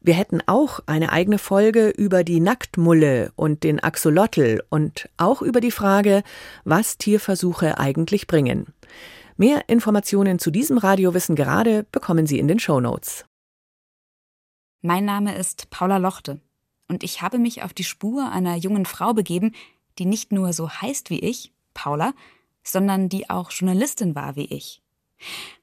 Wir 0.01 0.15
hätten 0.15 0.41
auch 0.47 0.81
eine 0.87 1.13
eigene 1.13 1.39
Folge 1.39 1.91
über 1.91 2.25
die 2.25 2.41
Nacktmulle 2.41 3.33
und 3.37 3.65
den 3.65 3.81
Axolotl 3.81 4.63
und 4.71 5.11
auch 5.19 5.43
über 5.43 5.61
die 5.61 5.73
Frage, 5.73 6.23
was 6.65 6.97
Tierversuche 6.97 7.79
eigentlich 7.79 8.29
bringen. 8.29 8.73
Mehr 9.37 9.69
Informationen 9.69 10.39
zu 10.39 10.51
diesem 10.51 10.79
Radiowissen 10.79 11.37
gerade 11.37 11.85
bekommen 11.93 12.27
Sie 12.27 12.39
in 12.39 12.49
den 12.49 12.59
Show 12.59 12.81
Notes. 12.81 13.27
Mein 14.81 15.05
Name 15.05 15.37
ist 15.37 15.69
Paula 15.69 15.99
Lochte 15.99 16.41
und 16.89 17.05
ich 17.05 17.21
habe 17.21 17.39
mich 17.39 17.63
auf 17.63 17.75
die 17.75 17.85
Spur 17.85 18.33
einer 18.33 18.57
jungen 18.57 18.87
Frau 18.87 19.13
begeben, 19.13 19.55
die 19.99 20.07
nicht 20.07 20.33
nur 20.33 20.55
so 20.55 20.71
heißt 20.71 21.11
wie 21.11 21.19
ich, 21.19 21.53
Paula, 21.75 22.15
sondern 22.71 23.09
die 23.09 23.31
auch 23.31 23.51
Journalistin 23.51 24.15
war 24.15 24.37
wie 24.37 24.47
ich. 24.47 24.83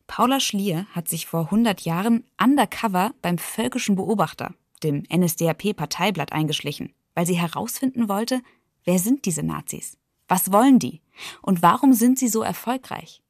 Paula 0.07 0.39
Schlier 0.39 0.85
hat 0.91 1.07
sich 1.07 1.25
vor 1.25 1.45
100 1.45 1.81
Jahren 1.81 2.23
undercover 2.41 3.13
beim 3.21 3.37
Völkischen 3.37 3.95
Beobachter, 3.95 4.53
dem 4.83 5.03
NSDAP-Parteiblatt, 5.11 6.31
eingeschlichen, 6.31 6.93
weil 7.15 7.25
sie 7.25 7.39
herausfinden 7.39 8.07
wollte, 8.07 8.41
wer 8.83 8.99
sind 8.99 9.25
diese 9.25 9.43
Nazis? 9.43 9.97
Was 10.27 10.51
wollen 10.51 10.79
die? 10.79 11.01
Und 11.41 11.61
warum 11.61 11.93
sind 11.93 12.19
sie 12.19 12.27
so 12.27 12.41
erfolgreich? 12.41 13.21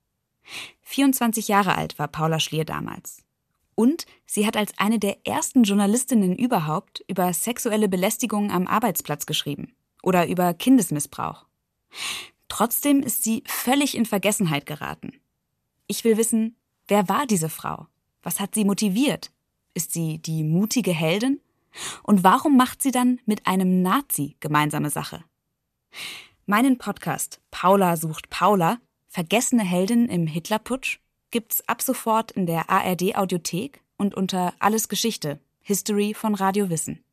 24 0.82 1.48
Jahre 1.48 1.76
alt 1.76 1.98
war 1.98 2.08
Paula 2.08 2.40
Schlier 2.40 2.66
damals. 2.66 3.24
Und 3.76 4.06
sie 4.26 4.48
hat 4.48 4.56
als 4.56 4.78
eine 4.78 5.00
der 5.00 5.26
ersten 5.28 5.64
Journalistinnen 5.64 6.38
überhaupt 6.38 7.04
über 7.08 7.34
sexuelle 7.34 7.90
Belästigung 7.90 8.52
am 8.52 8.68
Arbeitsplatz 8.68 9.26
geschrieben 9.26 9.76
oder 10.02 10.28
über 10.28 10.54
Kindesmissbrauch. 10.54 11.46
Trotzdem 12.48 13.02
ist 13.02 13.24
sie 13.24 13.44
völlig 13.46 13.96
in 13.96 14.06
Vergessenheit 14.06 14.66
geraten. 14.66 15.20
Ich 15.88 16.04
will 16.04 16.18
wissen, 16.18 16.56
wer 16.88 17.10
war 17.10 17.26
diese 17.26 17.50
Frau? 17.50 17.88
Was 18.24 18.40
hat 18.40 18.56
sie 18.56 18.66
motiviert? 18.66 19.32
Ist 19.74 19.94
sie 19.94 20.20
die 20.20 20.44
mutige 20.44 20.92
Heldin? 20.92 21.42
Und 22.04 22.24
warum 22.24 22.58
macht 22.58 22.82
sie 22.82 22.92
dann 22.92 23.20
mit 23.26 23.46
einem 23.48 23.82
Nazi 23.82 24.36
gemeinsame 24.40 24.90
Sache? 24.90 25.24
Meinen 26.46 26.78
Podcast 26.78 27.42
Paula 27.52 27.98
sucht 27.98 28.30
Paula, 28.30 28.80
Vergessene 29.08 29.64
Heldin 29.64 30.10
im 30.10 30.28
Hitlerputsch, 30.28 31.00
gibt's 31.32 31.68
ab 31.68 31.82
sofort 31.82 32.32
in 32.32 32.46
der 32.46 32.70
ARD 32.70 33.16
Audiothek 33.16 33.82
und 33.98 34.14
unter 34.14 34.54
Alles 34.60 34.90
Geschichte, 34.90 35.40
History 35.62 36.14
von 36.14 36.36
Radio 36.36 36.70
Wissen. 36.70 37.05